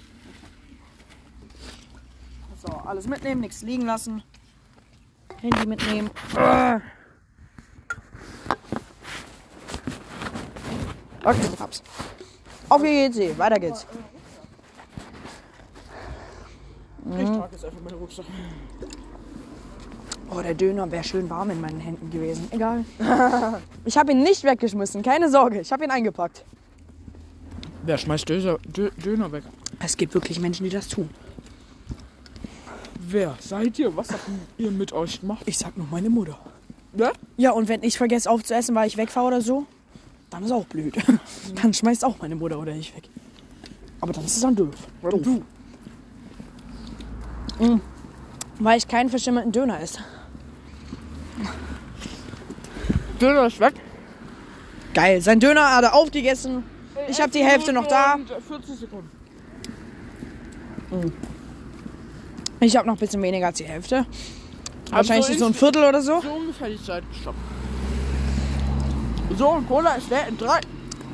[2.61, 4.21] So, alles mitnehmen, nichts liegen lassen.
[5.41, 6.09] Handy mitnehmen.
[11.23, 11.83] Okay, ich hab's.
[12.69, 13.37] Auf geht's, eh.
[13.37, 13.85] weiter geht's.
[17.05, 18.25] Ich trage jetzt einfach meine Rucksack.
[20.33, 22.47] Oh, der Döner wäre schön warm in meinen Händen gewesen.
[22.51, 22.85] Egal.
[23.85, 25.59] ich habe ihn nicht weggeschmissen, keine Sorge.
[25.59, 26.45] Ich habe ihn eingepackt.
[27.83, 29.43] Wer schmeißt Döser, Dö, Döner weg?
[29.79, 31.09] Es gibt wirklich Menschen, die das tun.
[33.11, 33.95] Wer seid ihr?
[33.95, 34.23] Was habt
[34.57, 35.43] ihr mit euch gemacht?
[35.45, 36.39] Ich sag nur meine Mutter.
[36.97, 37.11] Ja?
[37.35, 39.65] Ja, und wenn ich vergesse aufzuessen, weil ich wegfahre oder so,
[40.29, 40.95] dann ist auch blöd.
[41.61, 43.09] dann schmeißt auch meine Mutter oder ich weg.
[43.99, 44.75] Aber dann ist es dann doof.
[45.01, 45.41] Warum du?
[48.59, 49.99] Weil ich keinen verschimmelten Döner esse.
[53.19, 53.73] Döner ist weg.
[54.93, 56.63] Geil, sein Döner hat er aufgegessen.
[57.09, 58.15] Ich habe die Hälfte noch da.
[58.15, 59.09] Und 40 Sekunden.
[62.63, 64.05] Ich habe noch ein bisschen weniger als die Hälfte.
[64.91, 66.21] Wahrscheinlich so ein Viertel oder so.
[66.21, 67.37] So ungefähr die Zeit gestoppt.
[69.35, 70.61] So, und Cola ist leer in 3.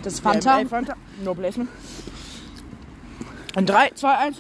[0.03, 0.59] Das ist Fanta.
[0.65, 0.95] Fanta.
[1.23, 1.69] No placement.
[3.55, 4.37] In 3, 2, 1.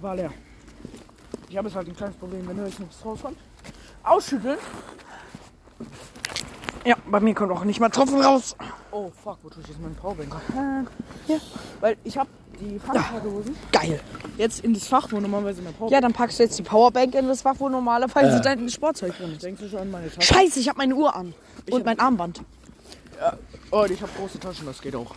[0.00, 0.32] War leer.
[1.48, 3.38] Ich habe jetzt halt ein kleines Problem, wenn du jetzt nichts rauskommt.
[4.02, 4.58] Ausschütteln.
[6.88, 8.56] Ja, bei mir kommt auch nicht mal Tropfen raus.
[8.92, 10.34] Oh fuck, wo tue ich jetzt meinen Powerbank?
[11.26, 11.38] hier.
[11.80, 14.00] Weil ich habe die Fanta-Dosen Geil.
[14.38, 17.14] jetzt in das Fach, wo normalerweise mein Powerbank Ja, dann packst du jetzt die Powerbank
[17.14, 19.42] in das Fach, wo normalerweise dein Sportzeug drin ist.
[19.42, 20.32] Denkst du schon an meine Tasche?
[20.32, 21.34] Scheiße, ich habe meine Uhr an.
[21.70, 22.40] Und mein Armband.
[23.70, 25.14] Oh, und ich habe große Taschen, das geht auch.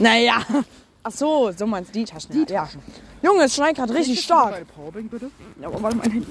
[0.00, 0.42] Naja.
[1.04, 2.30] Ach so, so meinst du die Taschen.
[2.46, 2.68] Die ja.
[3.22, 4.52] Junge, es schneit gerade richtig stark.
[4.52, 5.30] Meine Powerbank bitte?
[5.60, 6.26] Ja, aber warte, mein Handy.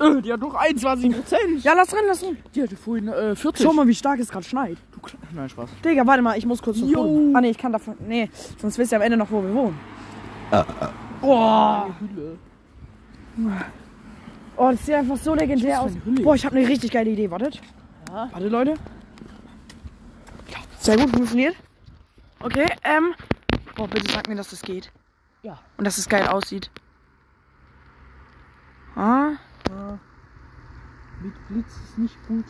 [0.00, 1.62] Äh, die hat noch 21 Prozent.
[1.64, 2.38] Ja, lass drin, lass drin.
[2.54, 3.64] Die hatte vorhin äh, 40.
[3.66, 4.78] Schau mal, wie stark es gerade schneit.
[4.92, 5.68] Du Kle- Nein, Spaß.
[5.84, 6.90] Digga, warte mal, ich muss kurz zum.
[6.90, 7.36] Boden.
[7.36, 7.96] Ah, nee, ich kann davon.
[8.06, 9.78] Nee, sonst wisst ihr am Ende noch, wo wir wohnen.
[11.20, 11.94] Boah.
[12.00, 12.38] Hülle.
[14.56, 15.92] Oh, das sieht einfach so legendär aus.
[16.22, 17.30] Boah, ich habe eine richtig geile Idee.
[17.30, 17.60] Wartet.
[18.08, 18.28] Ja.
[18.32, 18.74] Warte, Leute.
[20.78, 21.56] Sehr gut funktioniert.
[22.40, 23.14] Okay, ähm.
[23.76, 24.90] Boah, bitte sag mir, dass das geht.
[25.42, 25.58] Ja.
[25.76, 26.70] Und dass es geil aussieht.
[28.96, 29.32] Ah?
[31.22, 32.44] Mit Blitz ist nicht gut.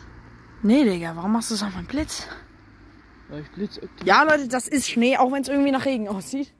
[0.61, 2.27] Nee, Digga, warum machst du das auf meinen Blitz?
[3.29, 4.05] Weil ich Blitz aktiv.
[4.05, 6.53] Ja, Leute, das ist Schnee, auch wenn es irgendwie nach Regen aussieht.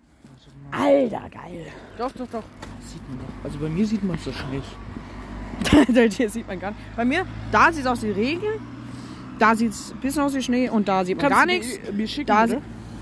[0.72, 1.68] Alter, geil.
[1.98, 2.44] Doch, doch, doch.
[2.82, 3.26] Das sieht man doch.
[3.44, 4.78] Also bei mir sieht man es so schlecht.
[6.18, 6.96] Hier sieht man gar nicht.
[6.96, 8.60] Bei mir, da sieht es aus wie Regen.
[9.40, 11.80] Da sieht es ein bisschen aus wie Schnee und da sieht man gar nichts.
[11.86, 12.62] Mir, mir schicken, Da, bitte?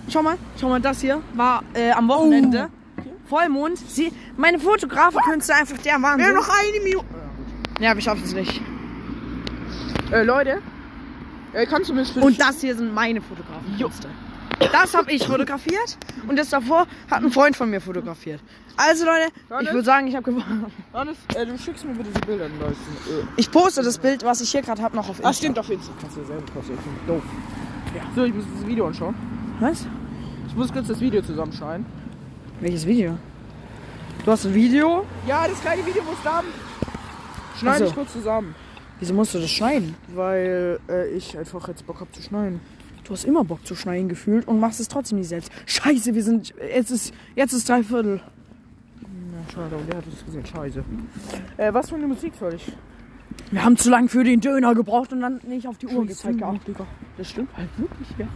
[0.10, 2.70] Schau mal, schau mal, das hier war äh, am Wochenende.
[3.28, 3.78] Vollmond.
[3.78, 6.28] Sie, meine Fotografenkünste einfach der Wahnsinn.
[6.28, 7.06] Ja, noch eine Minute.
[7.80, 8.62] Ja, wir schaffen es nicht.
[10.12, 10.62] Äh, Leute.
[11.54, 14.10] Äh, kannst du mir das Und das hier sind meine Fotografenkünste.
[14.72, 15.98] Das habe ich fotografiert
[16.28, 18.40] und das davor hat ein Freund von mir fotografiert.
[18.78, 19.32] Also Leute,
[19.62, 20.66] ich würde sagen, ich habe gewonnen.
[20.94, 22.46] Hannes, äh, du schickst mir bitte die Bilder.
[22.46, 23.24] Weiß ich, äh.
[23.38, 25.30] Ich poste das Bild, was ich hier gerade habe, noch auf Insta.
[25.30, 25.92] Ah, stimmt, auf Insta.
[26.00, 26.78] Kannst du selber posten.
[27.08, 27.24] Doof.
[27.96, 28.04] Ja.
[28.16, 29.16] So, ich muss das Video anschauen.
[29.60, 29.88] Was?
[30.48, 31.86] Ich muss kurz das Video zusammenschneiden.
[32.60, 33.18] Welches Video?
[34.26, 35.06] Du hast ein Video?
[35.28, 36.44] Ja, das kleine Video muss da.
[37.58, 37.86] Schneide so.
[37.86, 38.56] ich kurz zusammen.
[39.00, 39.96] Wieso musst du das schneiden?
[40.14, 42.62] Weil äh, ich einfach jetzt Bock hab zu schneiden.
[43.04, 45.52] Du hast immer Bock zu schneiden gefühlt und machst es trotzdem nicht selbst.
[45.66, 46.54] Scheiße, wir sind.
[46.60, 47.14] Jetzt ist.
[47.36, 48.22] Jetzt ist drei Viertel.
[49.02, 50.46] Na, schade, aber der hat es gesehen.
[50.46, 50.84] Scheiße.
[51.58, 52.72] Äh, was für eine Musik soll ich?
[53.52, 56.40] Wir haben zu lange für den Döner gebraucht und dann nicht auf die Uhr gezeigt
[56.40, 56.76] geachtet.
[57.18, 58.28] Das stimmt halt wirklich, ja.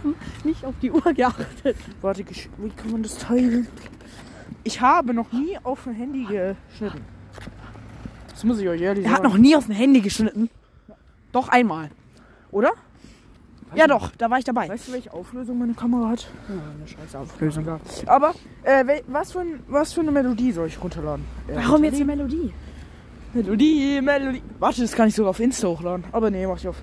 [0.44, 1.76] Nicht auf die Uhr geachtet.
[2.02, 2.24] Warte,
[2.58, 3.68] wie kann man das teilen?
[4.64, 7.04] Ich habe noch nie auf ein Handy geschnitten.
[8.30, 9.24] Das muss ich euch ehrlich Er sagen.
[9.24, 10.50] hat noch nie auf ein Handy geschnitten.
[11.32, 11.90] Doch einmal.
[12.52, 12.70] Oder?
[13.70, 14.70] Weiß Ja doch, da war ich dabei.
[14.70, 16.30] Weißt du, welche Auflösung meine Kamera hat?
[16.48, 17.66] Ja, eine scheiß Auflösung.
[18.06, 18.34] Aber,
[18.64, 21.26] äh, was, für ein, was für eine Melodie soll ich runterladen?
[21.48, 22.54] Äh, Warum jetzt eine Melodie?
[23.34, 24.42] Melodie, Melodie.
[24.60, 26.06] Warte, das kann ich sogar auf Insta hochladen.
[26.12, 26.78] Aber nee, mach ich auf.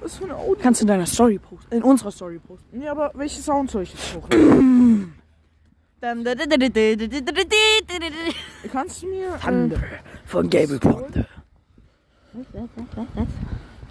[0.00, 0.56] Was für eine Audio?
[0.60, 1.74] Kannst du in deiner Story posten.
[1.74, 2.78] In unserer Story posten.
[2.78, 5.14] Nee, aber welche Sound soll ich jetzt hochladen?
[8.72, 9.38] Kannst du mir.
[9.42, 9.78] Thunder
[10.24, 11.26] von Gable Ponte.
[12.52, 12.66] Äh,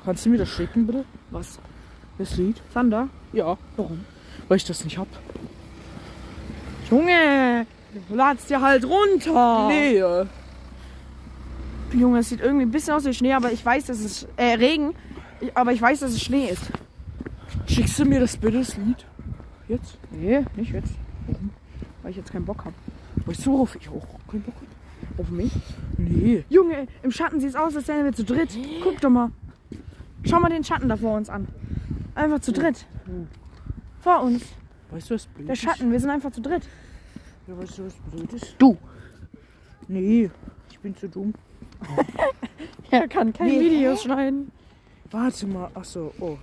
[0.03, 1.03] kannst du mir das schicken, bitte?
[1.31, 1.59] Was?
[2.17, 2.61] Das Lied?
[2.73, 3.09] Thunder?
[3.33, 3.57] Ja.
[3.75, 4.05] Warum?
[4.47, 5.07] Weil ich das nicht hab.
[6.89, 7.65] Junge,
[8.07, 9.67] du ladst dir halt runter.
[9.67, 10.25] Nee, äh,
[11.95, 14.53] Junge, es sieht irgendwie ein bisschen aus wie Schnee, aber ich weiß, dass es äh,
[14.53, 14.93] Regen.
[15.53, 16.63] Aber ich weiß, dass es Schnee ist.
[17.67, 19.05] schickst du mir das bitte, das Lied?
[19.67, 19.97] Jetzt?
[20.11, 20.93] Nee, nicht jetzt.
[22.01, 22.75] Weil ich jetzt keinen Bock habe.
[23.25, 25.19] Weißt du, worauf ich auch keinen Bock hab?
[25.19, 25.51] Auf mich?
[25.97, 26.43] Nee.
[26.49, 28.49] Junge, im Schatten sieht es aus, als wären wir zu dritt.
[28.83, 29.31] Guck doch mal.
[30.23, 31.47] Schau mal den Schatten da vor uns an.
[32.15, 32.85] Einfach zu dritt.
[34.01, 34.43] Vor uns.
[34.91, 35.61] Weißt du, was blöd Der ist?
[35.61, 36.63] Schatten, wir sind einfach zu dritt.
[37.47, 38.55] Ja, weißt du, was blöd ist?
[38.57, 38.77] Du.
[39.87, 40.29] Nee,
[40.71, 41.33] ich bin zu dumm.
[42.91, 44.51] Er kann kein Nee, Videos schneiden.
[45.11, 46.37] Warte mal, ach so, oh.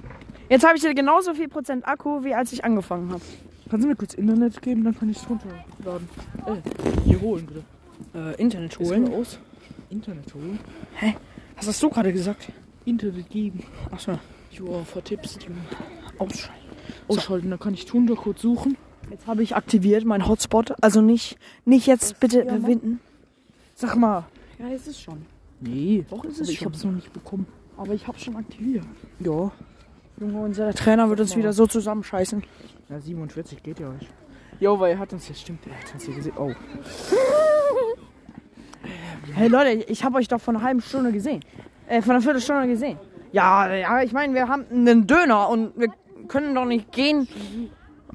[0.49, 3.22] Jetzt habe ich hier genauso viel Prozent Akku, wie als ich angefangen habe.
[3.70, 6.09] Kannst du mir kurz Internet geben, dann kann ich es runterladen.
[6.47, 7.64] Äh, hier holen bitte.
[8.14, 9.39] Äh, Internet Ist mal aus.
[9.89, 10.59] Internet holen.
[11.57, 12.53] Was hast du gerade gesagt?
[12.85, 13.64] Internet geben.
[13.91, 14.18] Achso.
[14.51, 15.61] Joa, vertippst, Junge.
[16.18, 16.62] Ausschalten.
[17.09, 18.76] Ausschalten, dann kann ich Thunder kurz suchen.
[19.11, 20.74] Jetzt habe ich aktiviert meinen Hotspot.
[20.83, 23.01] Also nicht, nicht jetzt bitte verwinden.
[23.74, 24.24] Sag mal.
[24.63, 25.27] Ja, ist es schon.
[25.61, 26.67] Nee, Doch, ist aber es ich schon.
[26.69, 27.47] hab's noch nicht bekommen.
[27.77, 28.85] Aber ich habe schon aktiviert.
[29.19, 29.51] Ja.
[30.21, 32.45] Junge, unser Trainer wird uns wieder so zusammenscheißen.
[32.89, 34.09] Ja, 47 geht ja euch.
[34.61, 36.35] Jo, weil er hat uns jetzt stimmt, er hat uns hier gesehen.
[36.39, 36.53] Oh.
[39.35, 41.41] Hey Leute, ich habe euch doch vor einer halben Stunde gesehen.
[41.87, 42.99] Äh, vor einer Viertelstunde gesehen.
[43.31, 45.89] Ja, ja, ich meine, wir haben einen Döner und wir
[46.27, 47.29] können doch nicht gehen,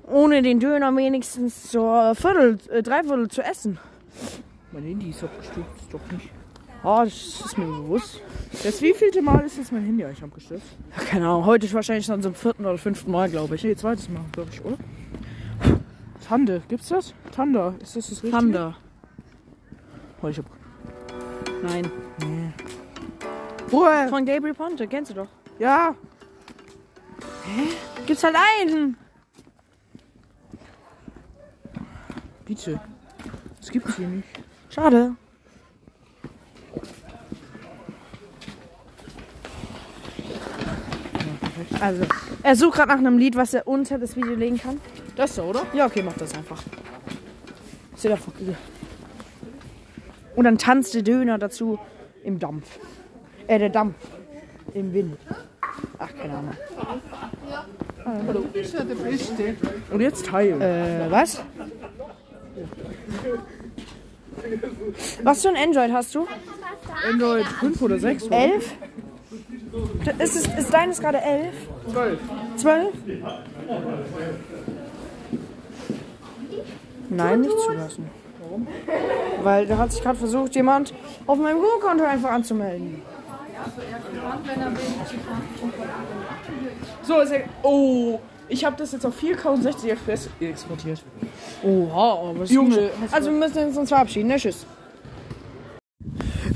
[0.05, 3.79] ohne den Döner wenigstens zur Viertel, äh, Dreiviertel zu essen.
[4.73, 6.29] Mein Handy ist abgestürzt, doch nicht.
[6.89, 8.21] Oh, das ist mir bewusst.
[8.63, 10.67] Das wievielte Mal ist jetzt mein Handy eigentlich abgestürzt?
[10.95, 13.63] Ja, keine Ahnung, heute ist wahrscheinlich schon zum vierten oder fünften Mal, glaube ich.
[13.65, 14.77] Nee, zweites Mal, glaube ich, oder?
[16.25, 17.13] Tande, gibt's das?
[17.35, 18.31] Tanda, ist das das richtige?
[18.31, 18.77] Thunder.
[20.21, 20.45] Oh, ich hab...
[21.61, 21.91] Nein.
[22.21, 22.53] Nee.
[23.67, 24.07] Woher?
[24.07, 25.27] Von Gabriel Ponte, kennst du doch.
[25.59, 25.93] Ja,
[28.05, 28.95] Gibt's halt einen.
[32.45, 32.79] bitte.
[33.59, 34.27] Das gibt's hier nicht.
[34.69, 35.15] Schade.
[41.57, 41.81] perfekt.
[41.81, 42.03] Also,
[42.43, 44.79] er sucht gerade nach einem Lied, was er unter das Video legen kann.
[45.15, 45.61] Das da, oder?
[45.73, 46.61] Ja, okay, mach das einfach.
[47.95, 48.17] Ist ja
[50.35, 51.79] Und dann tanzt der Döner dazu
[52.23, 52.79] im Dampf.
[53.47, 53.95] Äh, der Dampf.
[54.73, 55.17] Im Wind.
[55.97, 56.57] Ach, keine Ahnung.
[58.33, 59.55] Du bist ja der Beste.
[59.91, 60.61] Und jetzt teilen.
[60.61, 61.41] Äh, was?
[65.23, 66.27] Was für ein Android hast du?
[67.09, 68.27] Android 5 oder 6?
[68.27, 68.73] 11?
[70.19, 71.53] Ist, es, ist deines gerade elf?
[71.91, 72.19] 12.
[72.57, 72.93] Zwölf?
[77.09, 78.09] Nein, nicht zulassen.
[78.41, 78.67] Warum?
[79.43, 80.93] Weil da hat sich gerade versucht, jemand
[81.25, 83.01] auf meinem Google-Konto einfach anzumelden.
[87.03, 87.41] So, ist er...
[87.63, 88.19] Oh,
[88.49, 91.01] ich habe das jetzt auf 4K und 60 FPS exportiert.
[91.63, 94.35] Oha, aber Junge, hast du- Also wir müssen uns verabschieden, ne?
[94.37, 94.65] Tschüss.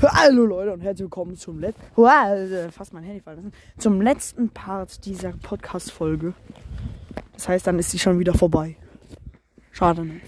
[0.04, 1.82] Hallo Leute und herzlich willkommen zum letzten.
[2.72, 3.52] Fast mein Handy fallen lassen.
[3.78, 6.34] Zum letzten Part dieser Podcast-Folge.
[7.34, 8.76] Das heißt, dann ist sie schon wieder vorbei.
[9.70, 10.20] Schade, ne?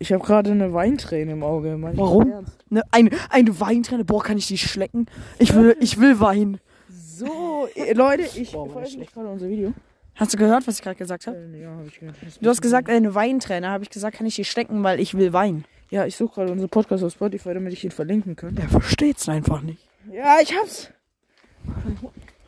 [0.00, 1.76] Ich habe gerade eine Weinträne im Auge.
[1.76, 2.44] Mein Warum?
[2.70, 5.06] Ne, eine, eine Weinträne, boah, kann ich die schlecken?
[5.38, 6.58] Ich will, ich will Wein.
[6.88, 9.74] So, äh, Leute, ich veröffentliche gerade unser Video.
[10.16, 11.36] Hast du gehört, was ich gerade gesagt habe?
[11.36, 12.16] Äh, Ja, habe ich gehört.
[12.40, 13.68] Du hast gesagt, eine Weinträne.
[13.68, 15.64] Habe ich gesagt, kann ich die schlecken, weil ich will Wein.
[15.90, 18.54] Ja, ich suche gerade unseren Podcast auf Spotify, damit ich ihn verlinken kann.
[18.54, 19.88] Der versteht's einfach nicht.
[20.12, 20.90] Ja, ich hab's.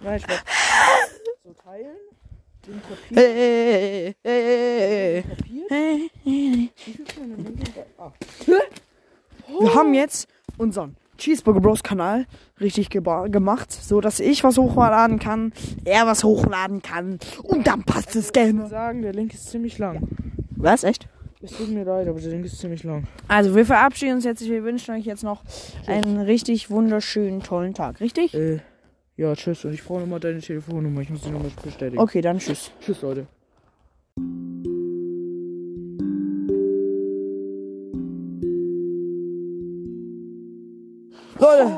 [0.00, 0.26] Nein, ich
[1.44, 1.96] So teilen.
[2.66, 3.16] Den kopieren.
[3.16, 5.24] Hey, hey,
[5.68, 6.70] hey, hey.
[7.06, 7.62] Kleine Mengen?
[7.98, 8.12] Ah.
[9.60, 10.28] Wir haben jetzt
[10.58, 12.26] unseren Cheeseburger Bros Kanal
[12.60, 15.52] richtig gemacht, so dass ich was hochladen kann,
[15.84, 18.68] er was hochladen kann und dann passt es Ich gerne.
[18.68, 20.08] sagen, der Link ist ziemlich lang.
[20.56, 21.08] Was echt?
[21.44, 23.08] Es tut mir leid, aber der Link ist ziemlich lang.
[23.26, 24.48] Also wir verabschieden uns jetzt.
[24.48, 25.42] Wir wünschen euch jetzt noch
[25.88, 28.32] einen richtig wunderschönen tollen Tag, richtig?
[28.32, 28.60] Äh,
[29.16, 29.64] ja, tschüss.
[29.64, 31.00] Und ich brauche nochmal deine Telefonnummer.
[31.00, 31.98] Ich muss die Nummer bestätigen.
[31.98, 32.70] Okay, dann tschüss.
[32.80, 33.26] Tschüss, Leute.
[41.40, 41.72] Leute.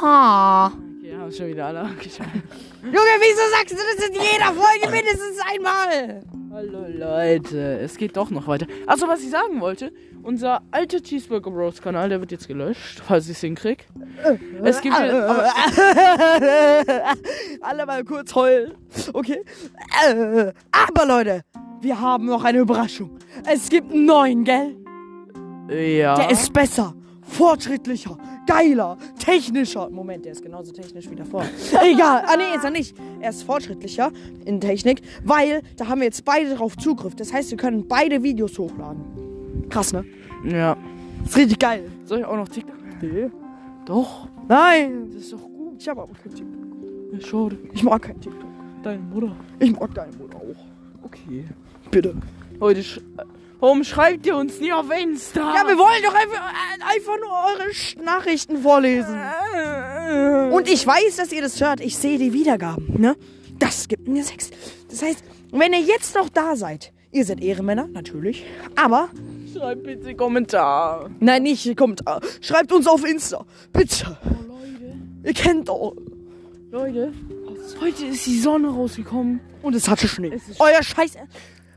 [0.00, 0.72] Ha.
[0.98, 2.42] Okay, haben schon wieder alle abgeschaltet.
[2.82, 6.41] Junge, wieso sagst du das in jeder Folge mindestens einmal?
[6.54, 8.66] Hallo Leute, es geht doch noch weiter.
[8.86, 9.90] Achso, was ich sagen wollte,
[10.22, 13.86] unser alter Cheeseburger Bros Kanal, der wird jetzt gelöscht, falls ich es hinkrieg.
[14.62, 15.14] Es gibt jetzt,
[17.62, 18.74] Alle mal kurz heulen.
[19.14, 19.42] Okay.
[20.70, 21.40] Aber Leute,
[21.80, 23.16] wir haben noch eine Überraschung.
[23.50, 24.76] Es gibt einen neuen, gell?
[25.70, 26.16] ja.
[26.16, 26.92] Der ist besser,
[27.22, 29.88] fortschrittlicher, geiler, technischer.
[29.90, 31.44] Moment, der ist genauso technisch wie davor.
[31.82, 32.24] Egal.
[32.26, 32.96] Ah, nee, ist er nicht.
[33.20, 34.10] Er ist fortschrittlicher
[34.44, 37.14] in Technik, weil da haben wir jetzt beide drauf Zugriff.
[37.14, 39.68] Das heißt, wir können beide Videos hochladen.
[39.68, 40.04] Krass, ne?
[40.44, 40.76] ja.
[41.24, 41.90] Ist richtig geil.
[42.04, 42.76] Soll ich auch noch TikTok?
[43.00, 43.30] Nee.
[43.86, 44.28] Doch.
[44.48, 45.10] Nein.
[45.12, 45.76] Das ist doch gut.
[45.78, 46.62] Ich habe aber kein TikTok.
[47.12, 47.58] Ja, schade.
[47.72, 48.48] Ich mag kein TikTok.
[48.82, 49.36] Deine Mutter.
[49.60, 51.04] Ich mag deine Mutter auch.
[51.04, 51.44] Okay.
[51.90, 52.14] Bitte.
[52.58, 53.00] Leute, sch
[53.62, 55.54] warum schreibt ihr uns nie auf Insta?
[55.54, 59.18] Ja, wir wollen doch einfach, äh, einfach nur eure Sch- Nachrichten vorlesen.
[60.52, 61.80] Und ich weiß, dass ihr das hört.
[61.80, 63.16] Ich sehe die Wiedergaben, ne?
[63.58, 64.50] Das gibt mir Sex.
[64.90, 68.44] Das heißt, wenn ihr jetzt noch da seid, ihr seid Ehrenmänner, natürlich.
[68.74, 69.08] Aber,
[69.56, 71.10] Schreibt bitte Kommentar.
[71.20, 73.44] nein, nicht, kommt, äh, schreibt uns auf Insta.
[73.72, 74.16] Bitte.
[74.24, 74.94] Oh, Leute.
[75.24, 75.94] Ihr kennt doch.
[76.70, 77.12] Leute,
[77.80, 79.40] heute ist die Sonne rausgekommen.
[79.62, 80.32] Und es hatte Schnee.
[80.34, 81.12] Es Euer Scheiß.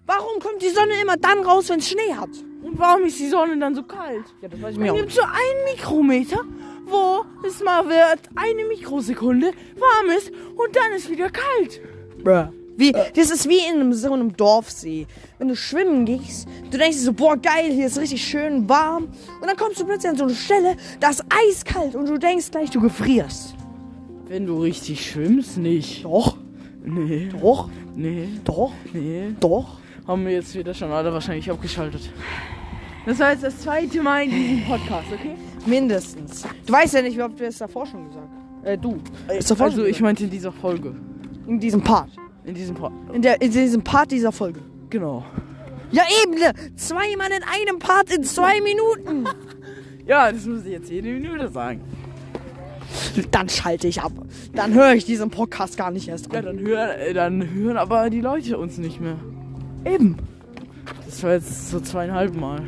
[0.08, 2.30] Warum kommt die Sonne immer dann raus, wenn es Schnee hat?
[2.62, 4.26] Und warum ist die Sonne dann so kalt?
[4.42, 6.40] Ja, das weiß ich Es gibt so einen Mikrometer,
[6.86, 11.82] wo es mal wird eine Mikrosekunde warm ist und dann ist wieder kalt.
[12.78, 15.08] Wie, das ist wie in einem, so einem Dorfsee.
[15.40, 19.06] Wenn du schwimmen gehst, du denkst dir so, boah, geil, hier ist richtig schön warm.
[19.42, 22.52] Und dann kommst du plötzlich an so eine Stelle, da ist eiskalt und du denkst
[22.52, 23.56] gleich, du gefrierst.
[24.28, 26.04] Wenn du richtig schwimmst, nicht.
[26.04, 26.38] Doch,
[26.88, 29.34] Nee, doch, nee, doch, nee.
[29.40, 29.80] doch.
[30.08, 32.12] Haben wir jetzt wieder schon alle wahrscheinlich abgeschaltet.
[33.06, 35.32] Das war jetzt das zweite Mal in diesem Podcast, okay?
[35.66, 36.44] Mindestens.
[36.66, 38.28] Du weißt ja nicht, ob du es davor schon gesagt
[38.64, 39.00] Äh, du.
[39.48, 40.96] Davor Also ich meinte in dieser Folge.
[41.48, 42.10] In diesem Part.
[42.44, 42.94] In diesem Part.
[43.14, 44.60] In, der, in diesem Part dieser Folge.
[44.90, 45.24] Genau.
[45.92, 46.36] Ja, eben.
[46.36, 46.52] ne?
[46.76, 49.28] Zweimal in einem Part in zwei Minuten.
[50.08, 51.82] Ja, das muss ich jetzt jede Minute sagen.
[53.32, 54.12] Dann schalte ich ab.
[54.54, 56.46] Dann höre ich diesen Podcast gar nicht erst Ja, an.
[56.46, 59.18] dann hören, äh, dann hören aber die Leute uns nicht mehr.
[59.86, 60.18] Eben.
[61.06, 62.62] Das war jetzt so zweieinhalb Mal.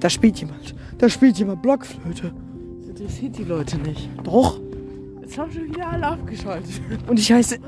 [0.00, 0.74] Da spielt jemand.
[0.98, 2.32] Da spielt jemand Blockflöte.
[2.80, 4.08] Das interessiert die Leute nicht.
[4.24, 4.60] Doch.
[5.20, 6.80] Jetzt haben schon wieder alle abgeschaltet.
[7.06, 7.58] Und ich heiße.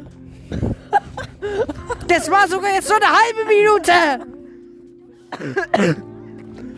[2.09, 3.93] Das war sogar jetzt so eine halbe Minute.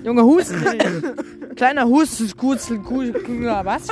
[0.04, 0.64] Junge, Husten.
[1.56, 3.14] Kleiner Husten, Kurzel, Kurzel,
[3.64, 3.88] was?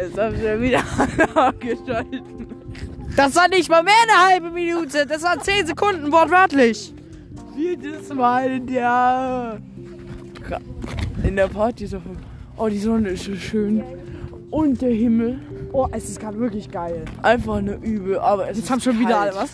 [0.00, 2.22] Jetzt haben schon wieder alle abgeschaltet.
[3.16, 5.06] Das war nicht mal mehr eine halbe Minute.
[5.06, 6.92] Das waren zehn Sekunden, wortwörtlich.
[7.56, 9.58] Viertes Mal in der.
[11.22, 12.00] In der Party so.
[12.56, 13.82] Oh, die Sonne ist so schön.
[14.50, 15.40] Und der Himmel.
[15.72, 17.04] Oh, es ist gerade wirklich geil.
[17.22, 19.42] Einfach eine Übel, aber es Jetzt haben schon wieder alle kalt.
[19.42, 19.50] was.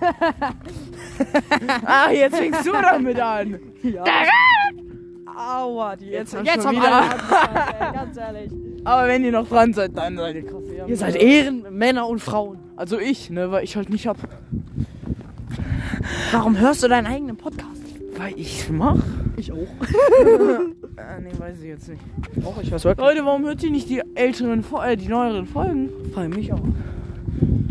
[1.86, 3.58] Ah, jetzt fängst du damit an.
[3.82, 4.02] Ja.
[5.36, 8.52] Aua, die jetzt, haben jetzt, schon haben wieder- alle ey, ganz ehrlich.
[8.84, 10.62] Aber wenn ihr noch dran seid, dann seid ihr krass.
[10.86, 12.58] Ihr seid Ehren, Männer und Frauen.
[12.76, 14.18] Also ich, ne, weil ich halt nicht hab.
[16.32, 17.82] Warum hörst du deinen eigenen Podcast?
[18.16, 18.98] Weil ich's mach?
[19.36, 19.58] Ich auch.
[20.96, 22.00] Ah, nee, weiß ich jetzt nicht.
[22.44, 23.04] Auch, ich weiß wirklich.
[23.04, 25.90] Leute, warum hört ihr nicht die älteren, äh, die neueren Folgen?
[26.14, 26.60] Bei mich auch.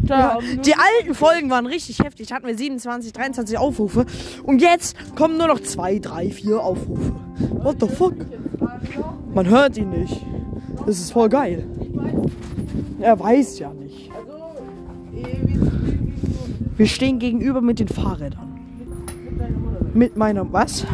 [0.06, 2.28] Ja, die alten Folgen waren richtig heftig.
[2.28, 4.06] Da hatten wir 27, 23 Aufrufe.
[4.44, 7.14] Und jetzt kommen nur noch 2, 3, 4 Aufrufe.
[7.52, 8.14] What the fuck?
[9.34, 10.22] Man hört ihn nicht.
[10.86, 11.66] Das ist voll geil.
[13.00, 14.12] Er weiß ja nicht.
[16.76, 18.60] Wir stehen gegenüber mit den Fahrrädern.
[19.94, 20.52] Mit meiner.
[20.52, 20.86] Was?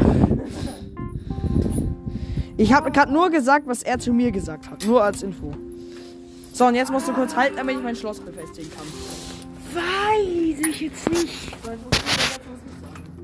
[2.58, 4.86] Ich habe gerade nur gesagt, was er zu mir gesagt hat.
[4.86, 5.52] Nur als Info.
[6.52, 8.86] So, und jetzt musst du kurz halten, damit ich mein Schloss befestigen kann.
[9.74, 11.56] Weiß ich jetzt nicht.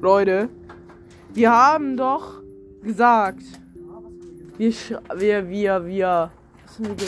[0.01, 0.47] Leute,
[1.33, 2.41] wir haben doch
[2.81, 3.41] gesagt,
[4.57, 6.31] wir, sch- wir, wir, wir,
[6.79, 7.07] haben wir?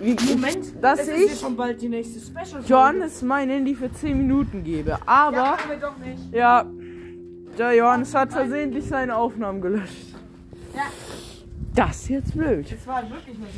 [0.00, 2.62] Wie, Moment, dass ich schon bald die nächste Special.
[2.66, 4.98] Johannes mein Handy für 10 Minuten gebe.
[5.06, 6.32] Aber, wir doch nicht.
[6.32, 6.64] ja,
[7.58, 10.14] Der Johannes hat versehentlich seine Aufnahmen gelöscht.
[10.74, 10.82] Ja.
[11.74, 12.66] Das ist jetzt blöd.
[12.72, 13.48] Das war wirklich mal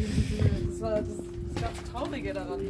[0.68, 1.08] Das war das,
[1.54, 2.60] das ganz Traurige daran.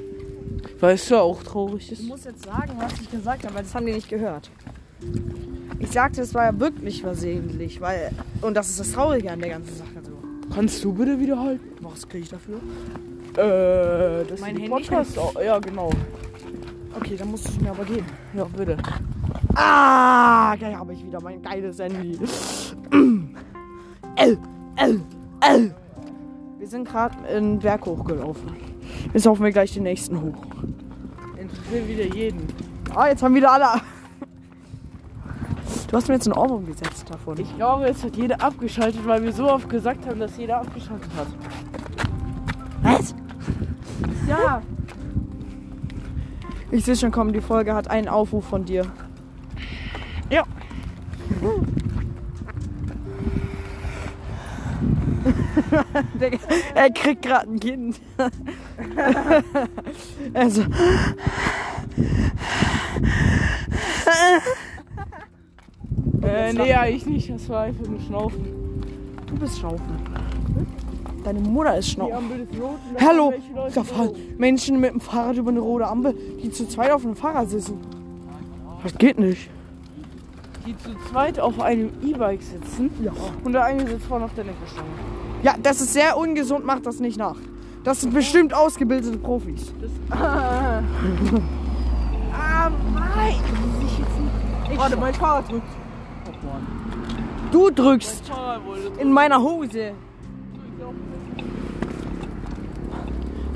[0.78, 2.02] Weißt du auch traurig Du ist?
[2.02, 4.50] musst jetzt sagen, was ich gesagt habe, weil das haben die nicht gehört.
[5.78, 8.10] Ich sagte, es war ja wirklich versehentlich, weil.
[8.42, 9.88] Und das ist das Traurige an der ganzen Sache.
[10.54, 11.64] Kannst du bitte wiederhalten?
[11.80, 12.56] Was kriege ich dafür?
[13.36, 15.18] Äh, das Mein ist Handy Podcast.
[15.18, 15.90] Oh, ja, genau.
[16.94, 18.06] Okay, dann musst du mir aber geben.
[18.34, 18.76] Ja, bitte.
[19.54, 22.18] Ah, gleich habe ich wieder mein geiles Handy.
[24.16, 24.38] L,
[24.76, 25.00] L,
[25.40, 25.74] L.
[26.58, 28.50] Wir sind gerade einen Berg hochgelaufen.
[29.14, 30.44] Jetzt laufen wir gleich den nächsten hoch.
[31.38, 32.46] Interessiert wieder jeden.
[32.94, 33.80] Ah, jetzt haben wieder alle.
[35.92, 37.38] Du hast mir jetzt einen Ohrwurm gesetzt davon.
[37.38, 41.10] Ich glaube, jetzt hat jeder abgeschaltet, weil wir so oft gesagt haben, dass jeder abgeschaltet
[41.14, 41.26] hat.
[42.82, 43.14] Was?
[44.26, 44.62] Ja.
[46.70, 48.86] Ich sehe schon kommen, die Folge hat einen Aufruf von dir.
[50.30, 50.44] Ja.
[56.74, 58.00] Er kriegt gerade ein Kind.
[60.34, 60.64] also.
[66.22, 67.30] Äh, nee, eigentlich nicht.
[67.30, 68.44] Das war einfach nur Schnaufen.
[69.26, 69.82] Du bist Schnaufen.
[71.24, 72.14] Deine Mutter ist Die Schnaufen.
[72.16, 72.70] Ampel ist rot.
[72.88, 74.10] und da Hallo, fahren welche Leute da fahren.
[74.38, 77.78] Menschen mit dem Fahrrad über eine rote Ampel, die zu zweit auf einem Fahrrad sitzen.
[78.82, 79.48] Das geht nicht.
[80.66, 82.90] Die zu zweit auf einem E-Bike sitzen.
[83.02, 83.12] Ja.
[83.44, 84.88] Und der eine sitzt vorne auf der Neckerstange.
[85.42, 87.36] Ja, das ist sehr ungesund, macht das nicht nach.
[87.84, 89.72] Das sind bestimmt ausgebildete Profis.
[92.34, 93.34] Ah, nein!
[93.84, 94.78] Ich jetzt nicht.
[94.80, 95.66] Warte, mein Fahrrad drückt.
[97.52, 98.32] Du drückst
[98.98, 99.92] in meiner Hose.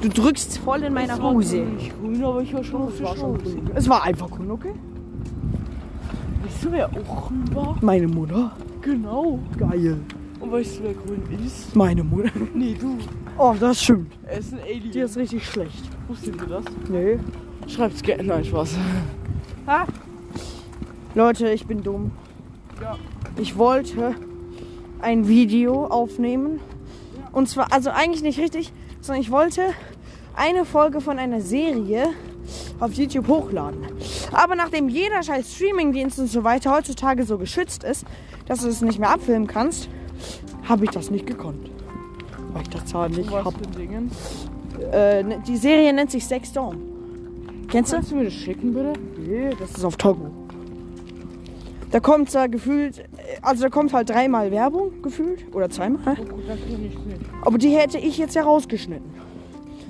[0.02, 1.64] Du drückst voll in meiner war Hose.
[1.98, 3.38] Grün, aber ich war schon auf der Straße.
[3.74, 4.74] Es war einfach cool, okay?
[6.44, 7.76] Weißt du, wer auch grün war?
[7.80, 8.52] Meine Mutter.
[8.82, 9.40] Genau.
[9.58, 9.98] Geil.
[10.38, 11.74] Und weißt du, wer grün ist?
[11.74, 12.30] Meine Mutter.
[12.54, 12.98] Nee, du.
[13.38, 14.12] Oh, das stimmt.
[14.26, 14.92] Er ist ein Alien.
[14.92, 15.82] Die ist richtig schlecht.
[16.06, 16.64] Wusstet ihr das?
[16.88, 17.18] Nee.
[17.66, 18.22] Schreibt's gerne.
[18.22, 18.76] Nein, Spaß.
[21.14, 22.12] Leute, ich bin dumm.
[22.80, 22.96] Ja.
[23.38, 24.14] Ich wollte
[25.00, 26.60] ein Video aufnehmen.
[27.32, 29.62] Und zwar, also eigentlich nicht richtig, sondern ich wollte
[30.34, 32.06] eine Folge von einer Serie
[32.80, 33.80] auf YouTube hochladen.
[34.32, 38.04] Aber nachdem jeder scheiß Streamingdienst und so weiter heutzutage so geschützt ist,
[38.46, 39.88] dass du es nicht mehr abfilmen kannst,
[40.68, 41.70] habe ich das nicht gekonnt.
[42.52, 43.54] Weil ich das zwar nicht Was hab.
[43.54, 44.10] für Dingen?
[44.92, 46.76] Äh, ne- die Serie nennt sich Sex Storm.
[47.68, 47.96] Kennst du?
[47.96, 48.92] Kannst du mir das schicken, bitte?
[49.18, 50.30] Nee, das ist auf Togo.
[51.90, 53.04] Da kommt da gefühlt,
[53.42, 56.16] also da kommt halt dreimal Werbung gefühlt oder zweimal.
[56.20, 57.46] Oh.
[57.46, 59.08] Aber die hätte ich jetzt ja rausgeschnitten.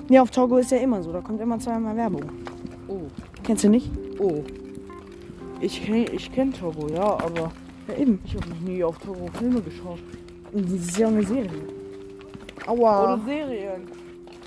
[0.09, 2.23] Nee, auf Togo ist ja immer so, da kommt immer zweimal Werbung.
[2.87, 3.01] Oh.
[3.43, 3.91] Kennst du nicht?
[4.19, 4.43] Oh.
[5.59, 7.51] Ich kenn, ich kenn Togo, ja, aber
[7.87, 8.19] Ja, eben.
[8.25, 9.99] ich habe noch nie auf Togo Filme geschaut.
[10.53, 11.49] Das ist ja auch eine Serie.
[12.67, 13.19] Oder Aua.
[13.25, 13.81] Serien.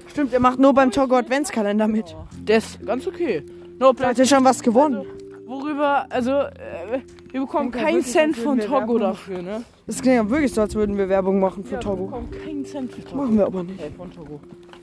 [0.07, 2.17] Stimmt, er macht nur beim Togo Adventskalender mit.
[2.43, 3.43] Der ist ganz okay.
[3.79, 4.97] No, hat er schon was gewonnen.
[4.97, 5.11] Also,
[5.51, 7.01] worüber, also, äh,
[7.33, 9.65] wir bekommen ja keinen wirklich, Cent von wir Togo dafür, ne?
[9.87, 12.05] Das klingt ja wirklich so, als würden wir Werbung machen für Ja, Wir Togo.
[12.07, 13.17] bekommen keinen Cent für Togo.
[13.17, 13.81] Machen wir aber nicht.
[13.81, 14.41] Hey, von Togo.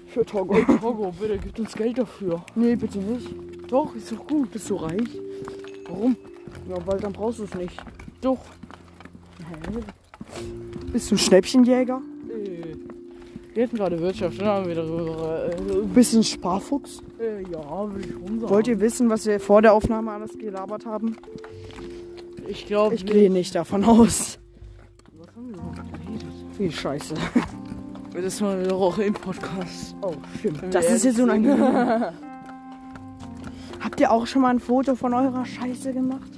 [0.07, 0.53] Für Togo.
[0.55, 2.43] Ey, Togo, bitte, gib uns Geld dafür.
[2.55, 3.27] Nee, bitte nicht.
[3.69, 4.51] Doch, ist doch gut.
[4.51, 5.19] Bist du reich?
[5.89, 6.15] Warum?
[6.69, 7.77] Ja, weil dann brauchst du es nicht.
[8.21, 8.39] Doch.
[10.91, 12.01] Bist du ein Schnäppchenjäger?
[12.29, 12.75] Äh,
[13.57, 15.49] wir hatten gerade Wirtschaft, dann haben wir darüber.
[15.49, 17.01] Äh, ein Sparfuchs?
[17.19, 18.49] äh, ja, würde ich schon sagen.
[18.51, 21.17] Wollt ihr wissen, was wir vor der Aufnahme alles gelabert haben?
[22.47, 24.37] Ich glaube, Ich gehe nicht davon aus.
[25.17, 26.27] Was haben wir überhaupt geredet?
[26.59, 27.15] Wie scheiße.
[28.13, 29.95] Das war wieder auch im Podcast.
[30.01, 30.61] Oh, stimmt.
[30.61, 31.23] Wenn Das wir ist jetzt sind.
[31.25, 31.57] unangenehm.
[33.79, 36.29] Habt ihr auch schon mal ein Foto von eurer Scheiße gemacht?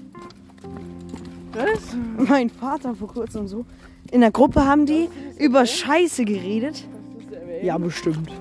[1.53, 1.97] Was?
[2.29, 3.65] Mein Vater vor kurzem so.
[4.11, 6.85] In der Gruppe haben die über Scheiße geredet.
[7.61, 8.31] Ja, bestimmt.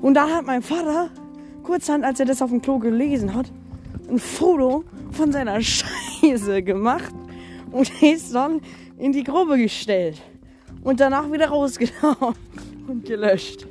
[0.00, 1.10] Und dann hat mein Vater,
[1.62, 3.50] kurzhand, als er das auf dem Klo gelesen hat,
[4.08, 7.14] ein Foto von seiner Scheiße gemacht
[7.70, 8.60] und ist dann
[8.98, 10.20] in die Gruppe gestellt.
[10.82, 12.34] Und danach wieder rausgenommen
[12.86, 13.66] und gelöscht.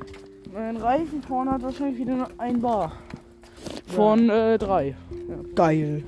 [0.52, 2.92] Mein Reifen vorne hat wahrscheinlich wieder nur ein Bar.
[3.86, 4.96] Von äh, drei.
[5.54, 6.04] Geil.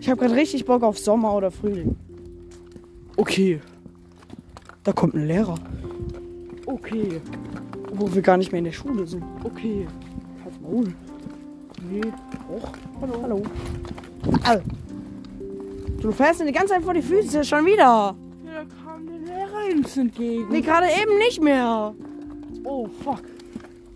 [0.00, 1.96] Ich habe gerade richtig Bock auf Sommer oder Frühling.
[3.16, 3.60] Okay.
[4.82, 5.54] Da kommt ein Lehrer,
[6.66, 7.20] Okay.
[7.96, 9.22] Wo wir gar nicht mehr in der Schule sind.
[9.42, 9.86] Okay.
[10.44, 10.92] Halt's Maul.
[11.90, 12.00] Nee.
[12.48, 12.68] Och.
[13.00, 13.22] Hallo.
[13.22, 13.42] Hallo.
[14.44, 14.60] Au.
[16.00, 18.14] Du fährst mir die ganze Zeit vor die Füße schon wieder.
[18.44, 20.46] Da kam der Lehrer uns entgegen.
[20.50, 21.94] Nee, gerade eben nicht mehr.
[22.64, 23.22] Oh, fuck.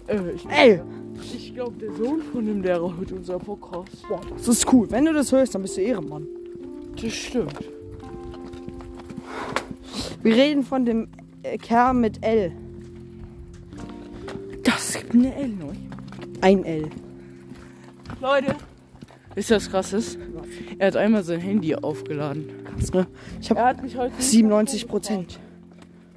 [0.06, 0.80] Äh, ich, Ey.
[1.22, 4.06] ich glaube, der Sohn von dem Lehrer hört unser Podcast.
[4.08, 4.90] Boah, das ist cool.
[4.90, 6.26] Wenn du das hörst, dann bist du Ehrenmann.
[7.00, 7.58] Das stimmt.
[10.22, 11.08] Wir reden von dem
[11.42, 12.52] äh, Kerl mit L.
[14.90, 15.72] Das gibt eine L neu.
[16.40, 16.88] Ein L.
[18.22, 18.54] Leute.
[19.34, 20.16] Ist das krasses?
[20.78, 22.48] Er hat einmal sein Handy aufgeladen.
[22.64, 23.06] Krass, ne?
[23.38, 24.14] Ich habe hat mich heute.
[24.18, 25.38] 97 Prozent.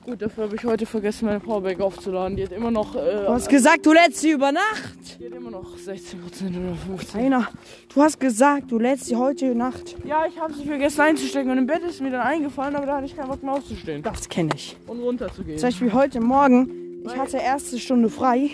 [0.05, 2.38] Gut, dafür habe ich heute vergessen, meine Powerbank aufzuladen.
[2.38, 2.95] Die hat immer noch.
[2.95, 5.19] Äh, Du hast gesagt, du lädst sie über Nacht.
[5.19, 7.15] die hat immer noch 16% oder 15%.
[7.17, 7.49] Einer,
[7.93, 9.97] du hast gesagt, du lädst sie heute Nacht.
[10.05, 12.95] Ja, ich habe sie vergessen einzustecken und im Bett ist mir dann eingefallen, aber da
[12.95, 14.78] hatte ich keinen Bock mehr aufzustehen Das kenne ich.
[14.88, 15.57] und runterzugehen.
[15.57, 18.49] Zum Beispiel heute Morgen, ich hatte erste Stunde frei.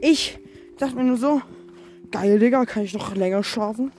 [0.00, 0.38] Ich
[0.78, 1.42] dachte mir nur so,
[2.10, 3.92] geil, Digga, kann ich noch länger schlafen?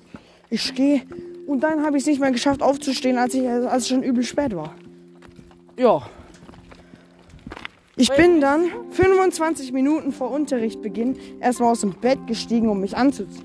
[0.49, 1.01] Ich gehe.
[1.47, 4.23] Und dann habe ich es nicht mehr geschafft aufzustehen, als, ich, als es schon übel
[4.23, 4.75] spät war.
[5.77, 6.03] Ja,
[7.95, 13.43] Ich bin dann 25 Minuten vor Unterrichtbeginn erstmal aus dem Bett gestiegen, um mich anzuziehen.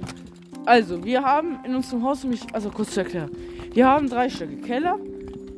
[0.65, 3.31] also wir haben in unserem Haus nämlich, also kurz zu erklären,
[3.73, 4.99] wir haben drei Stücke Keller,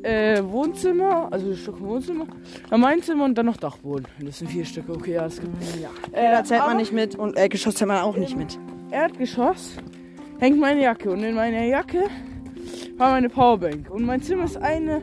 [0.03, 2.25] äh, Wohnzimmer, also ein Stück Wohnzimmer,
[2.69, 4.07] dann mein Zimmer und dann noch Dachboden.
[4.19, 5.55] Das sind vier Stücke, okay, ja, das gibt.
[5.81, 5.89] Ja.
[6.11, 8.57] Äh, da zählt man nicht mit und äh, Geschoss zählt man auch nicht mit.
[8.91, 9.77] Erdgeschoss
[10.39, 12.05] hängt meine Jacke und in meiner Jacke
[12.97, 15.01] war meine Powerbank und mein Zimmer ist eine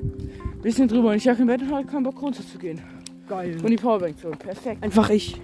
[0.62, 2.80] bisschen drüber und ich lag im Bett und hatte keinen Bock runterzugehen
[3.28, 3.56] Geil.
[3.62, 4.38] und die Powerbank zu holen.
[4.38, 4.82] Perfekt.
[4.82, 5.40] Einfach ich.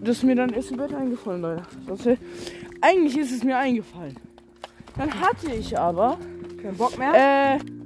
[0.00, 1.62] Das ist mir dann erst im Bett eingefallen, Leute.
[1.86, 2.08] Sonst
[2.82, 4.16] Eigentlich ist es mir eingefallen.
[4.98, 6.18] Dann hatte ich aber.
[6.60, 7.14] Kein Bock mehr?
[7.14, 7.81] Äh.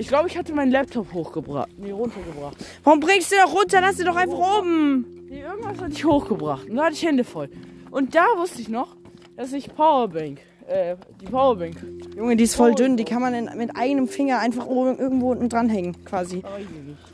[0.00, 1.68] Ich glaube, ich hatte meinen Laptop hochgebracht.
[1.76, 2.56] Nee, runtergebracht.
[2.84, 3.82] Warum bringst du doch runter?
[3.82, 5.04] Lass sie doch einfach oben.
[5.28, 6.70] Nee, irgendwas hatte ich hochgebracht.
[6.70, 7.50] Und da hatte ich Hände voll.
[7.90, 8.96] Und da wusste ich noch,
[9.36, 10.40] dass ich Powerbank.
[10.66, 11.76] Äh, die Powerbank.
[12.16, 12.96] Junge, die ist voll dünn.
[12.96, 16.42] Die kann man in, mit einem Finger einfach oben, irgendwo unten dranhängen, quasi.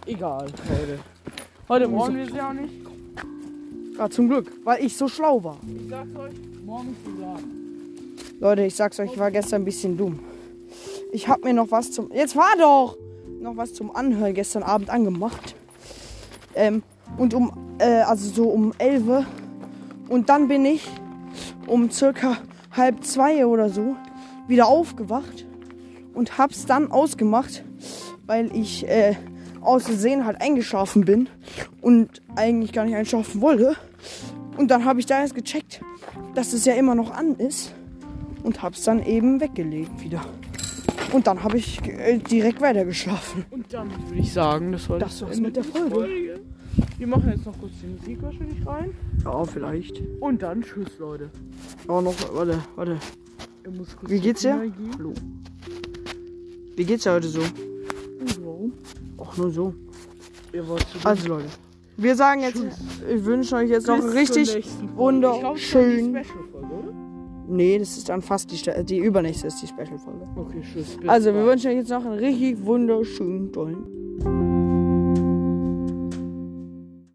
[0.06, 1.00] Egal, Leute.
[1.68, 2.72] Heute brauchen wir sie auch nicht.
[3.98, 5.58] Ja, zum Glück, weil ich so schlau war.
[5.66, 6.34] Ich sag's euch,
[6.64, 8.16] morgen ist die Laden.
[8.38, 10.20] Leute, ich sag's euch, ich war gestern ein bisschen dumm.
[11.16, 12.12] Ich hab mir noch was zum.
[12.12, 12.98] Jetzt war doch!
[13.40, 15.56] Noch was zum Anhören gestern Abend angemacht.
[16.54, 16.82] Ähm,
[17.16, 19.26] und um, äh, also so um 11 Uhr.
[20.10, 20.86] Und dann bin ich
[21.66, 22.36] um circa
[22.70, 23.96] halb zwei oder so
[24.46, 25.46] wieder aufgewacht
[26.12, 27.64] und hab's dann ausgemacht,
[28.26, 29.16] weil ich äh,
[29.62, 31.30] aus Versehen halt eingeschlafen bin
[31.80, 33.74] und eigentlich gar nicht einschlafen wollte.
[34.58, 35.80] Und dann habe ich da erst gecheckt,
[36.34, 37.72] dass es ja immer noch an ist
[38.42, 40.20] und hab's dann eben weggelegt wieder.
[41.12, 43.44] Und dann habe ich äh, direkt weiter geschlafen.
[43.50, 46.40] Und damit würde ich sagen, das war Das war's mit der dieser Folge.
[46.98, 48.94] Wir machen jetzt noch kurz die Musik wahrscheinlich rein.
[49.24, 50.02] Ja, vielleicht.
[50.20, 51.30] Und dann tschüss, Leute.
[51.88, 52.98] Aber noch, warte, warte.
[53.64, 54.72] Ich muss kurz Wie geht's dir?
[54.98, 55.14] Hallo.
[56.76, 57.40] Wie geht's dir heute so?
[58.42, 58.72] Warum?
[59.16, 59.74] Auch nur so.
[60.52, 61.48] Ihr wollt zu Also Leute,
[61.96, 62.62] wir sagen jetzt,
[63.08, 65.16] ich wünsche euch jetzt noch Bis richtig zur
[67.48, 70.26] Nee, das ist dann fast die, Ste- die übernächste ist die Special-Folge.
[70.36, 70.98] Okay, tschüss.
[71.06, 73.84] Also wir wünschen euch jetzt noch einen richtig wunderschönen tollen